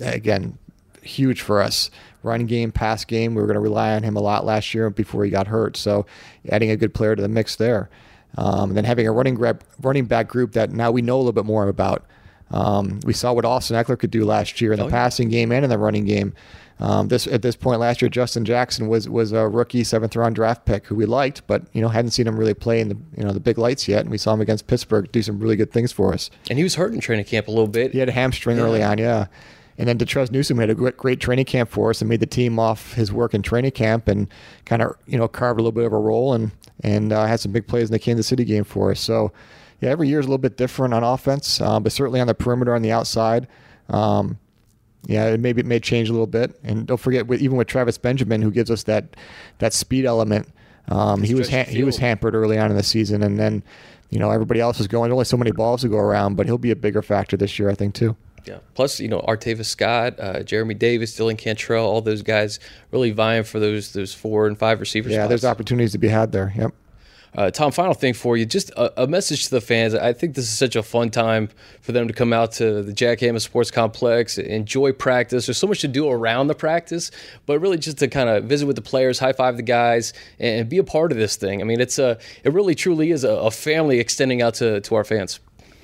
again, 0.00 0.58
huge 1.02 1.40
for 1.40 1.60
us. 1.60 1.90
Run 2.22 2.46
game, 2.46 2.72
pass 2.72 3.04
game, 3.04 3.34
we 3.34 3.40
were 3.40 3.46
going 3.46 3.54
to 3.54 3.60
rely 3.60 3.94
on 3.94 4.02
him 4.02 4.16
a 4.16 4.20
lot 4.20 4.44
last 4.44 4.74
year 4.74 4.90
before 4.90 5.24
he 5.24 5.30
got 5.30 5.46
hurt. 5.46 5.76
So, 5.76 6.04
adding 6.50 6.70
a 6.70 6.76
good 6.76 6.92
player 6.92 7.14
to 7.14 7.22
the 7.22 7.28
mix 7.28 7.56
there. 7.56 7.88
Um, 8.36 8.70
and 8.70 8.76
then 8.76 8.84
having 8.84 9.06
a 9.06 9.12
running 9.12 9.34
grab, 9.34 9.62
running 9.80 10.04
back 10.04 10.28
group 10.28 10.52
that 10.52 10.70
now 10.70 10.90
we 10.90 11.00
know 11.00 11.16
a 11.16 11.18
little 11.18 11.32
bit 11.32 11.44
more 11.46 11.68
about. 11.68 12.04
Um, 12.50 13.00
we 13.04 13.12
saw 13.12 13.32
what 13.32 13.44
Austin 13.44 13.76
Ekeler 13.76 13.98
could 13.98 14.10
do 14.10 14.24
last 14.24 14.60
year 14.60 14.72
in 14.72 14.78
the 14.78 14.86
oh, 14.86 14.90
passing 14.90 15.28
game 15.28 15.52
and 15.52 15.64
in 15.64 15.70
the 15.70 15.78
running 15.78 16.04
game. 16.04 16.34
Um, 16.80 17.08
this 17.08 17.26
at 17.26 17.42
this 17.42 17.56
point 17.56 17.80
last 17.80 18.00
year, 18.00 18.08
Justin 18.08 18.44
Jackson 18.44 18.88
was 18.88 19.08
was 19.08 19.32
a 19.32 19.48
rookie 19.48 19.82
seventh 19.82 20.14
round 20.14 20.36
draft 20.36 20.64
pick 20.64 20.86
who 20.86 20.94
we 20.94 21.06
liked, 21.06 21.46
but 21.46 21.62
you 21.72 21.82
know 21.82 21.88
hadn't 21.88 22.12
seen 22.12 22.26
him 22.26 22.38
really 22.38 22.54
play 22.54 22.80
in 22.80 22.88
the 22.88 22.96
you 23.16 23.24
know 23.24 23.32
the 23.32 23.40
big 23.40 23.58
lights 23.58 23.88
yet, 23.88 24.00
and 24.00 24.10
we 24.10 24.18
saw 24.18 24.32
him 24.32 24.40
against 24.40 24.66
Pittsburgh 24.68 25.10
do 25.10 25.22
some 25.22 25.40
really 25.40 25.56
good 25.56 25.72
things 25.72 25.90
for 25.90 26.14
us. 26.14 26.30
And 26.48 26.58
he 26.58 26.62
was 26.62 26.76
hurt 26.76 26.92
in 26.92 27.00
training 27.00 27.24
camp 27.24 27.48
a 27.48 27.50
little 27.50 27.68
bit. 27.68 27.92
He 27.92 27.98
had 27.98 28.08
a 28.08 28.12
hamstring 28.12 28.58
yeah. 28.58 28.62
early 28.62 28.82
on, 28.82 28.98
yeah. 28.98 29.26
And 29.76 29.88
then 29.88 29.96
Detrez 29.96 30.32
Newsome 30.32 30.58
had 30.58 30.70
a 30.70 30.74
great, 30.74 30.96
great 30.96 31.20
training 31.20 31.44
camp 31.44 31.70
for 31.70 31.90
us 31.90 32.00
and 32.00 32.08
made 32.08 32.18
the 32.18 32.26
team 32.26 32.58
off 32.58 32.94
his 32.94 33.12
work 33.12 33.32
in 33.32 33.42
training 33.42 33.70
camp 33.70 34.08
and 34.08 34.28
kind 34.64 34.82
of 34.82 34.96
you 35.06 35.18
know 35.18 35.26
carved 35.26 35.58
a 35.58 35.62
little 35.62 35.72
bit 35.72 35.84
of 35.84 35.92
a 35.92 35.98
role 35.98 36.32
and 36.32 36.52
and 36.84 37.12
uh, 37.12 37.26
had 37.26 37.40
some 37.40 37.50
big 37.50 37.66
plays 37.66 37.88
in 37.88 37.92
the 37.92 37.98
Kansas 37.98 38.26
City 38.28 38.44
game 38.44 38.64
for 38.64 38.92
us. 38.92 39.00
So 39.00 39.32
yeah, 39.80 39.90
every 39.90 40.08
year 40.08 40.20
is 40.20 40.26
a 40.26 40.28
little 40.28 40.38
bit 40.38 40.56
different 40.56 40.94
on 40.94 41.02
offense, 41.02 41.60
um, 41.60 41.82
but 41.82 41.90
certainly 41.90 42.20
on 42.20 42.28
the 42.28 42.34
perimeter 42.34 42.74
on 42.74 42.82
the 42.82 42.92
outside. 42.92 43.48
Um, 43.88 44.38
yeah, 45.08 45.36
maybe 45.36 45.60
it 45.60 45.66
may 45.66 45.80
change 45.80 46.10
a 46.10 46.12
little 46.12 46.26
bit. 46.26 46.54
And 46.62 46.86
don't 46.86 46.98
forget, 46.98 47.26
with, 47.26 47.40
even 47.40 47.56
with 47.56 47.66
Travis 47.66 47.96
Benjamin, 47.96 48.42
who 48.42 48.50
gives 48.50 48.70
us 48.70 48.82
that 48.84 49.16
that 49.58 49.72
speed 49.72 50.04
element, 50.04 50.48
um, 50.88 51.22
he 51.22 51.34
was 51.34 51.48
ha- 51.48 51.64
he 51.64 51.82
was 51.82 51.96
hampered 51.96 52.34
early 52.34 52.58
on 52.58 52.70
in 52.70 52.76
the 52.76 52.82
season, 52.82 53.22
and 53.22 53.40
then 53.40 53.64
you 54.10 54.18
know 54.18 54.30
everybody 54.30 54.60
else 54.60 54.78
is 54.80 54.86
going. 54.86 55.10
Only 55.10 55.24
so 55.24 55.38
many 55.38 55.50
balls 55.50 55.80
to 55.80 55.88
go 55.88 55.96
around, 55.96 56.36
but 56.36 56.44
he'll 56.44 56.58
be 56.58 56.70
a 56.70 56.76
bigger 56.76 57.00
factor 57.00 57.38
this 57.38 57.58
year, 57.58 57.70
I 57.70 57.74
think, 57.74 57.94
too. 57.94 58.16
Yeah. 58.44 58.58
Plus, 58.74 59.00
you 59.00 59.08
know, 59.08 59.20
Artavis 59.20 59.64
Scott, 59.64 60.20
uh, 60.20 60.36
Geremy 60.40 60.78
Davis, 60.78 61.18
Dylan 61.18 61.36
Cantrell, 61.36 61.86
all 61.86 62.00
those 62.02 62.22
guys 62.22 62.60
really 62.90 63.10
vying 63.10 63.44
for 63.44 63.58
those 63.58 63.94
those 63.94 64.12
four 64.12 64.46
and 64.46 64.58
five 64.58 64.78
receivers. 64.78 65.12
Yeah, 65.12 65.20
spots. 65.20 65.28
there's 65.30 65.44
opportunities 65.46 65.92
to 65.92 65.98
be 65.98 66.08
had 66.08 66.32
there. 66.32 66.52
Yep. 66.54 66.74
Uh, 67.36 67.50
Tom, 67.50 67.70
final 67.72 67.94
thing 67.94 68.14
for 68.14 68.36
you, 68.36 68.46
just 68.46 68.70
a, 68.70 69.02
a, 69.02 69.06
message 69.06 69.44
to 69.44 69.50
the 69.50 69.60
fans. 69.60 69.94
I 69.94 70.12
think 70.12 70.34
this 70.34 70.44
is 70.44 70.58
such 70.58 70.76
a 70.76 70.82
fun 70.82 71.10
time 71.10 71.48
for 71.82 71.92
them 71.92 72.08
to 72.08 72.14
come 72.14 72.32
out 72.32 72.52
to 72.52 72.82
the 72.82 72.92
Jack 72.92 73.20
Hammett 73.20 73.42
Sports 73.42 73.70
Complex, 73.70 74.38
enjoy 74.38 74.92
practice. 74.92 75.46
There's 75.46 75.58
so 75.58 75.66
much 75.66 75.80
to 75.82 75.88
do 75.88 76.08
around 76.08 76.46
the 76.46 76.54
practice, 76.54 77.10
but 77.46 77.60
really 77.60 77.78
just 77.78 77.98
to 77.98 78.08
kind 78.08 78.28
of 78.28 78.44
visit 78.44 78.66
with 78.66 78.76
the 78.76 78.82
players, 78.82 79.18
high 79.18 79.32
five 79.32 79.56
the 79.56 79.62
guys, 79.62 80.12
and 80.38 80.68
be 80.68 80.78
a 80.78 80.84
part 80.84 81.12
of 81.12 81.18
this 81.18 81.36
thing. 81.36 81.60
I 81.60 81.64
mean, 81.64 81.80
it's 81.80 81.98
a, 81.98 82.18
it 82.44 82.52
really 82.52 82.74
truly 82.74 83.10
is 83.10 83.24
a, 83.24 83.30
a 83.30 83.50
family 83.50 84.00
extending 84.00 84.42
out 84.42 84.54
to, 84.54 84.80
to 84.80 84.94
our 84.94 85.04
fans. 85.04 85.40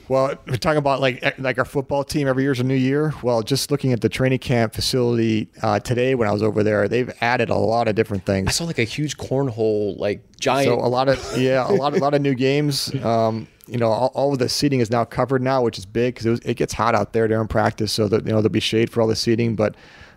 Well, 0.08 0.34
we're 0.46 0.56
talking 0.56 0.78
about 0.78 1.00
like 1.00 1.38
like 1.38 1.58
our 1.58 1.64
football 1.64 2.04
team 2.04 2.28
every 2.28 2.42
year 2.42 2.52
is 2.52 2.61
a 2.61 2.64
new 2.64 2.75
year. 2.75 3.14
Well, 3.23 3.42
just 3.42 3.70
looking 3.70 3.92
at 3.92 4.00
the 4.00 4.08
training 4.08 4.40
camp 4.40 4.75
facility 4.75 5.49
uh, 5.62 5.80
today 5.80 6.14
when 6.14 6.28
I 6.28 6.32
was 6.32 6.42
over 6.42 6.62
there, 6.62 6.88
they've 6.88 7.11
added 7.20 7.49
a 7.49 7.56
lot 7.56 7.88
of 7.88 7.94
different 7.94 8.26
things. 8.26 8.49
I 8.49 8.50
saw 8.50 8.64
like 8.64 8.78
a 8.78 8.84
huge 8.84 9.16
cornhole, 9.16 9.99
like 9.99 10.23
giant. 10.38 10.68
So 10.68 10.75
a 10.75 10.88
lot 10.88 11.08
of 11.08 11.38
yeah, 11.38 11.66
a 11.66 11.73
lot 11.73 11.94
a 11.94 11.99
lot 11.99 12.14
of 12.14 12.23
new 12.23 12.34
games. 12.34 12.92
Um, 13.04 13.49
you 13.66 13.76
know, 13.76 13.90
all, 13.90 14.11
all, 14.14 14.32
of 14.32 14.38
the 14.38 14.49
seating 14.49 14.80
is 14.80 14.90
now 14.90 15.04
covered 15.04 15.42
now, 15.42 15.62
which 15.62 15.78
is 15.78 15.84
big 15.84 16.14
because 16.14 16.38
it, 16.38 16.46
it, 16.46 16.54
gets 16.54 16.73
hot 16.73 16.94
out 16.94 17.12
there 17.12 17.28
during 17.28 17.49
practice. 17.49 17.92
So 17.92 18.08
that 18.08 18.25
you 18.25 18.30
know 18.30 18.37
there'll 18.37 18.49
be 18.49 18.61
shade 18.61 18.90
for 18.90 19.02
all 19.02 19.06
the 19.06 19.16
seating. 19.16 19.56
But 19.56 19.75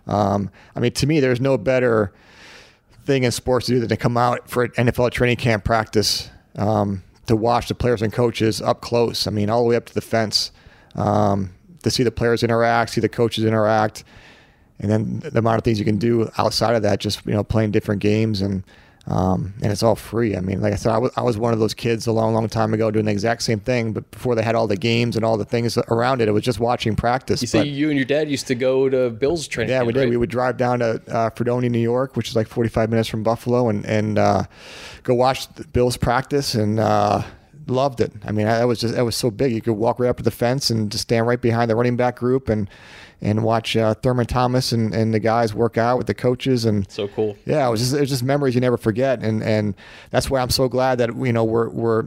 um, 0.08 0.50
I 0.76 0.80
mean, 0.80 0.94
to 0.94 1.08
me, 1.08 1.20
there's 1.20 1.42
no 1.42 1.58
better 1.58 2.14
thing 3.06 3.24
in 3.24 3.32
sports 3.32 3.66
to 3.68 3.74
do 3.74 3.80
than 3.80 3.90
to 3.90 3.98
come 3.98 4.16
out 4.18 4.50
for 4.50 4.64
an 4.64 4.72
NFL 4.72 5.12
training 5.12 5.38
camp 5.38 5.64
practice. 5.64 6.30
Um, 6.56 7.04
to 7.28 7.36
watch 7.36 7.68
the 7.68 7.76
players 7.76 8.02
and 8.02 8.12
coaches 8.12 8.62
up 8.62 8.82
close. 8.82 9.28
I 9.28 9.32
mean, 9.32 9.50
all 9.50 9.62
the 9.62 9.70
way 9.70 9.76
up 9.76 9.86
to 9.86 9.94
the 9.94 10.02
fence, 10.02 10.52
um, 10.96 11.54
to 11.84 11.92
see 11.92 12.04
the 12.04 12.12
players 12.12 12.44
interact, 12.44 12.92
see 12.92 13.02
the 13.02 13.10
coaches 13.10 13.46
interact, 13.46 14.04
and 14.80 14.92
then 14.92 15.20
the 15.20 15.40
amount 15.40 15.58
of 15.58 15.64
things 15.64 15.80
you 15.80 15.86
can 15.86 15.98
do 15.98 16.30
outside 16.38 16.76
of 16.76 16.82
that, 16.84 17.00
just 17.00 17.26
you 17.26 17.34
know, 17.34 17.44
playing 17.44 17.72
different 17.72 18.02
games 18.02 18.42
and 18.42 18.64
um, 19.08 19.54
and 19.62 19.72
it's 19.72 19.84
all 19.84 19.96
free. 19.96 20.36
I 20.36 20.42
mean, 20.42 20.62
like 20.62 20.74
I 20.74 20.76
said, 20.76 20.92
I 20.92 20.98
was, 20.98 21.12
I 21.16 21.22
was 21.22 21.38
one 21.38 21.54
of 21.54 21.60
those 21.60 21.74
kids 21.74 22.08
a 22.08 22.12
long, 22.12 22.34
long 22.34 22.50
time 22.50 22.74
ago 22.74 22.92
doing 22.92 23.06
the 23.06 23.12
exact 23.12 23.42
same 23.42 23.60
thing, 23.60 23.94
but 23.94 24.10
before 24.12 24.36
they 24.36 24.44
had 24.44 24.54
all 24.54 24.68
the 24.68 24.76
games 24.76 25.16
and 25.16 25.24
all 25.24 25.38
the 25.38 25.46
things 25.46 25.78
around 25.78 26.22
it, 26.22 26.28
it 26.28 26.32
was 26.32 26.44
just 26.44 26.60
watching 26.60 26.94
practice. 26.94 27.42
You 27.42 27.48
say 27.48 27.64
you 27.64 27.90
and 27.90 27.98
your 27.98 28.06
dad 28.06 28.30
used 28.30 28.48
to 28.48 28.56
go 28.56 28.90
to 28.90 29.10
Bills 29.10 29.48
training. 29.48 29.72
Yeah, 29.72 29.80
camp, 29.80 29.88
we 29.88 29.94
did. 29.94 30.00
Right? 30.02 30.10
We 30.10 30.18
would 30.18 30.30
drive 30.30 30.58
down 30.58 30.80
to 30.80 31.02
uh, 31.08 31.30
Fredonia, 31.30 31.70
New 31.70 31.80
York, 31.80 32.18
which 32.18 32.28
is 32.28 32.36
like 32.36 32.48
45 32.48 32.90
minutes 32.90 33.08
from 33.08 33.24
Buffalo, 33.24 33.70
and 33.70 33.86
and 33.86 34.20
uh, 34.20 34.44
go 35.04 35.14
watch 35.14 35.48
the 35.54 35.66
Bills 35.68 35.98
practice 35.98 36.54
and. 36.54 36.80
Uh, 36.80 37.24
loved 37.70 38.00
it. 38.00 38.14
I 38.26 38.32
mean, 38.32 38.46
that 38.46 38.66
was 38.66 38.80
just 38.80 38.96
that 38.96 39.04
was 39.04 39.18
so 39.18 39.30
big. 39.30 39.52
You 39.52 39.60
could 39.60 39.74
walk 39.74 40.00
right 40.00 40.08
up 40.08 40.16
to 40.18 40.24
the 40.24 40.32
fence 40.32 40.70
and 40.70 40.90
just 40.90 41.02
stand 41.02 41.28
right 41.28 41.42
behind 41.42 41.70
the 41.70 41.76
running 41.76 41.98
back 41.98 42.16
group 42.16 42.48
and 42.48 42.70
and 43.22 43.44
watch 43.44 43.76
uh, 43.76 43.94
Thurman 43.96 44.26
Thomas 44.26 44.72
and, 44.72 44.94
and 44.94 45.14
the 45.14 45.20
guys 45.20 45.54
work 45.54 45.78
out 45.78 45.98
with 45.98 46.08
the 46.08 46.14
coaches 46.14 46.66
and 46.66 46.90
so 46.92 47.08
cool. 47.08 47.36
Yeah, 47.46 47.68
it 47.68 47.72
was 47.72 47.80
just 47.80 47.94
it 47.94 48.00
was 48.00 48.10
just 48.10 48.24
memories 48.24 48.56
you 48.56 48.62
never 48.62 48.78
forget, 48.78 49.22
and 49.24 49.42
and 49.44 49.76
that's 50.12 50.30
why 50.30 50.40
I'm 50.40 50.50
so 50.50 50.68
glad 50.68 51.00
that 51.00 51.16
you 51.16 51.34
know 51.34 51.44
we're 51.44 51.70
we're 51.70 52.04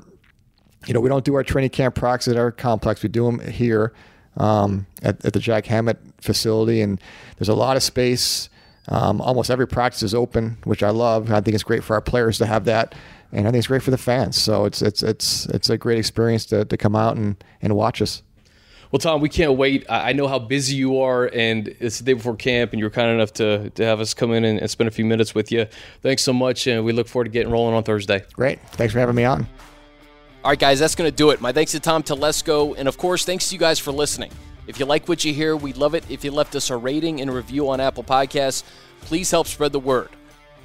you 0.86 0.94
know 0.94 1.00
we 1.00 1.08
don't 1.08 1.24
do 1.24 1.34
our 1.34 1.42
training 1.42 1.70
camp 1.70 1.94
practice 1.94 2.28
at 2.28 2.36
our 2.36 2.52
complex. 2.52 3.02
We 3.02 3.08
do 3.08 3.24
them 3.24 3.40
here 3.40 3.92
um, 4.36 4.86
at, 5.02 5.24
at 5.24 5.32
the 5.32 5.40
Jack 5.40 5.66
Hammett 5.66 5.98
facility, 6.20 6.80
and 6.80 7.00
there's 7.38 7.48
a 7.48 7.54
lot 7.54 7.76
of 7.76 7.82
space. 7.82 8.48
Um, 8.88 9.20
almost 9.20 9.50
every 9.50 9.68
practice 9.68 10.02
is 10.02 10.14
open, 10.14 10.58
which 10.64 10.82
I 10.82 10.90
love. 10.90 11.30
I 11.30 11.40
think 11.40 11.54
it's 11.54 11.62
great 11.62 11.84
for 11.84 11.94
our 11.94 12.00
players 12.00 12.38
to 12.38 12.46
have 12.46 12.64
that, 12.64 12.94
and 13.32 13.46
I 13.46 13.50
think 13.50 13.58
it's 13.58 13.68
great 13.68 13.82
for 13.82 13.90
the 13.90 13.98
fans. 13.98 14.40
So 14.40 14.64
it's 14.64 14.80
it's 14.80 15.02
it's 15.02 15.46
it's 15.46 15.70
a 15.70 15.76
great 15.76 15.98
experience 15.98 16.46
to, 16.46 16.64
to 16.64 16.76
come 16.76 16.96
out 16.96 17.16
and, 17.16 17.42
and 17.60 17.74
watch 17.74 18.00
us. 18.00 18.22
Well, 18.90 18.98
Tom, 18.98 19.20
we 19.20 19.28
can't 19.28 19.56
wait. 19.56 19.86
I 19.88 20.12
know 20.12 20.26
how 20.26 20.40
busy 20.40 20.74
you 20.74 21.00
are, 21.00 21.30
and 21.32 21.68
it's 21.78 21.98
the 21.98 22.04
day 22.04 22.12
before 22.14 22.34
camp, 22.34 22.72
and 22.72 22.80
you're 22.80 22.90
kind 22.90 23.08
enough 23.08 23.32
to, 23.34 23.70
to 23.70 23.84
have 23.84 24.00
us 24.00 24.14
come 24.14 24.32
in 24.32 24.44
and, 24.44 24.58
and 24.58 24.68
spend 24.68 24.88
a 24.88 24.90
few 24.90 25.04
minutes 25.04 25.32
with 25.32 25.52
you. 25.52 25.66
Thanks 26.02 26.24
so 26.24 26.32
much, 26.32 26.66
and 26.66 26.84
we 26.84 26.92
look 26.92 27.06
forward 27.06 27.26
to 27.26 27.30
getting 27.30 27.52
rolling 27.52 27.74
on 27.74 27.84
Thursday. 27.84 28.24
Great. 28.32 28.60
Thanks 28.70 28.92
for 28.92 28.98
having 28.98 29.14
me 29.14 29.24
on. 29.24 29.46
All 30.42 30.50
right, 30.50 30.58
guys, 30.58 30.80
that's 30.80 30.96
going 30.96 31.08
to 31.08 31.16
do 31.16 31.30
it. 31.30 31.40
My 31.40 31.52
thanks 31.52 31.72
to 31.72 31.80
Tom 31.80 32.02
Telesco, 32.02 32.74
and 32.76 32.88
of 32.88 32.98
course, 32.98 33.24
thanks 33.24 33.48
to 33.50 33.54
you 33.54 33.60
guys 33.60 33.78
for 33.78 33.92
listening. 33.92 34.32
If 34.66 34.80
you 34.80 34.86
like 34.86 35.08
what 35.08 35.24
you 35.24 35.32
hear, 35.32 35.56
we'd 35.56 35.76
love 35.76 35.94
it 35.94 36.04
if 36.10 36.24
you 36.24 36.32
left 36.32 36.56
us 36.56 36.70
a 36.70 36.76
rating 36.76 37.20
and 37.20 37.32
review 37.32 37.68
on 37.68 37.78
Apple 37.78 38.02
Podcasts. 38.02 38.64
Please 39.02 39.30
help 39.30 39.46
spread 39.46 39.70
the 39.70 39.78
word. 39.78 40.08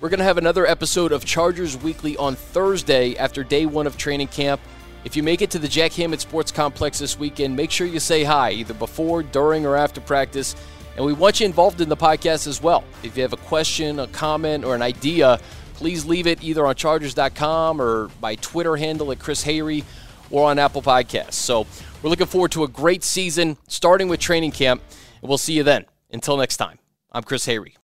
We're 0.01 0.09
going 0.09 0.19
to 0.19 0.25
have 0.25 0.37
another 0.37 0.65
episode 0.65 1.11
of 1.11 1.25
Chargers 1.25 1.77
Weekly 1.77 2.17
on 2.17 2.35
Thursday 2.35 3.15
after 3.17 3.43
day 3.43 3.65
one 3.65 3.85
of 3.87 3.97
training 3.97 4.27
camp. 4.27 4.61
If 5.05 5.15
you 5.15 5.21
make 5.21 5.43
it 5.43 5.51
to 5.51 5.59
the 5.59 5.67
Jack 5.67 5.93
Hammett 5.93 6.19
Sports 6.19 6.51
Complex 6.51 6.97
this 6.97 7.17
weekend, 7.17 7.55
make 7.55 7.69
sure 7.69 7.85
you 7.85 7.99
say 7.99 8.23
hi 8.23 8.51
either 8.51 8.73
before, 8.73 9.21
during, 9.21 9.63
or 9.63 9.75
after 9.75 10.01
practice. 10.01 10.55
And 10.97 11.05
we 11.05 11.13
want 11.13 11.39
you 11.39 11.45
involved 11.45 11.79
in 11.79 11.89
the 11.89 11.95
podcast 11.95 12.47
as 12.47 12.61
well. 12.61 12.83
If 13.03 13.15
you 13.15 13.21
have 13.21 13.33
a 13.33 13.37
question, 13.37 13.99
a 13.99 14.07
comment, 14.07 14.65
or 14.65 14.73
an 14.73 14.81
idea, 14.81 15.39
please 15.75 16.05
leave 16.05 16.25
it 16.25 16.43
either 16.43 16.65
on 16.65 16.73
Chargers.com 16.73 17.79
or 17.79 18.09
by 18.19 18.33
Twitter 18.35 18.75
handle 18.77 19.11
at 19.11 19.19
Chris 19.19 19.43
Hayre 19.43 19.83
or 20.31 20.49
on 20.49 20.57
Apple 20.57 20.81
Podcasts. 20.81 21.33
So 21.33 21.67
we're 22.01 22.09
looking 22.09 22.25
forward 22.25 22.51
to 22.53 22.63
a 22.63 22.67
great 22.67 23.03
season, 23.03 23.57
starting 23.67 24.07
with 24.07 24.19
training 24.19 24.51
camp, 24.51 24.81
and 25.21 25.29
we'll 25.29 25.37
see 25.37 25.53
you 25.53 25.63
then. 25.63 25.85
Until 26.11 26.35
next 26.35 26.57
time, 26.57 26.79
I'm 27.11 27.23
Chris 27.23 27.45
Hayre. 27.45 27.75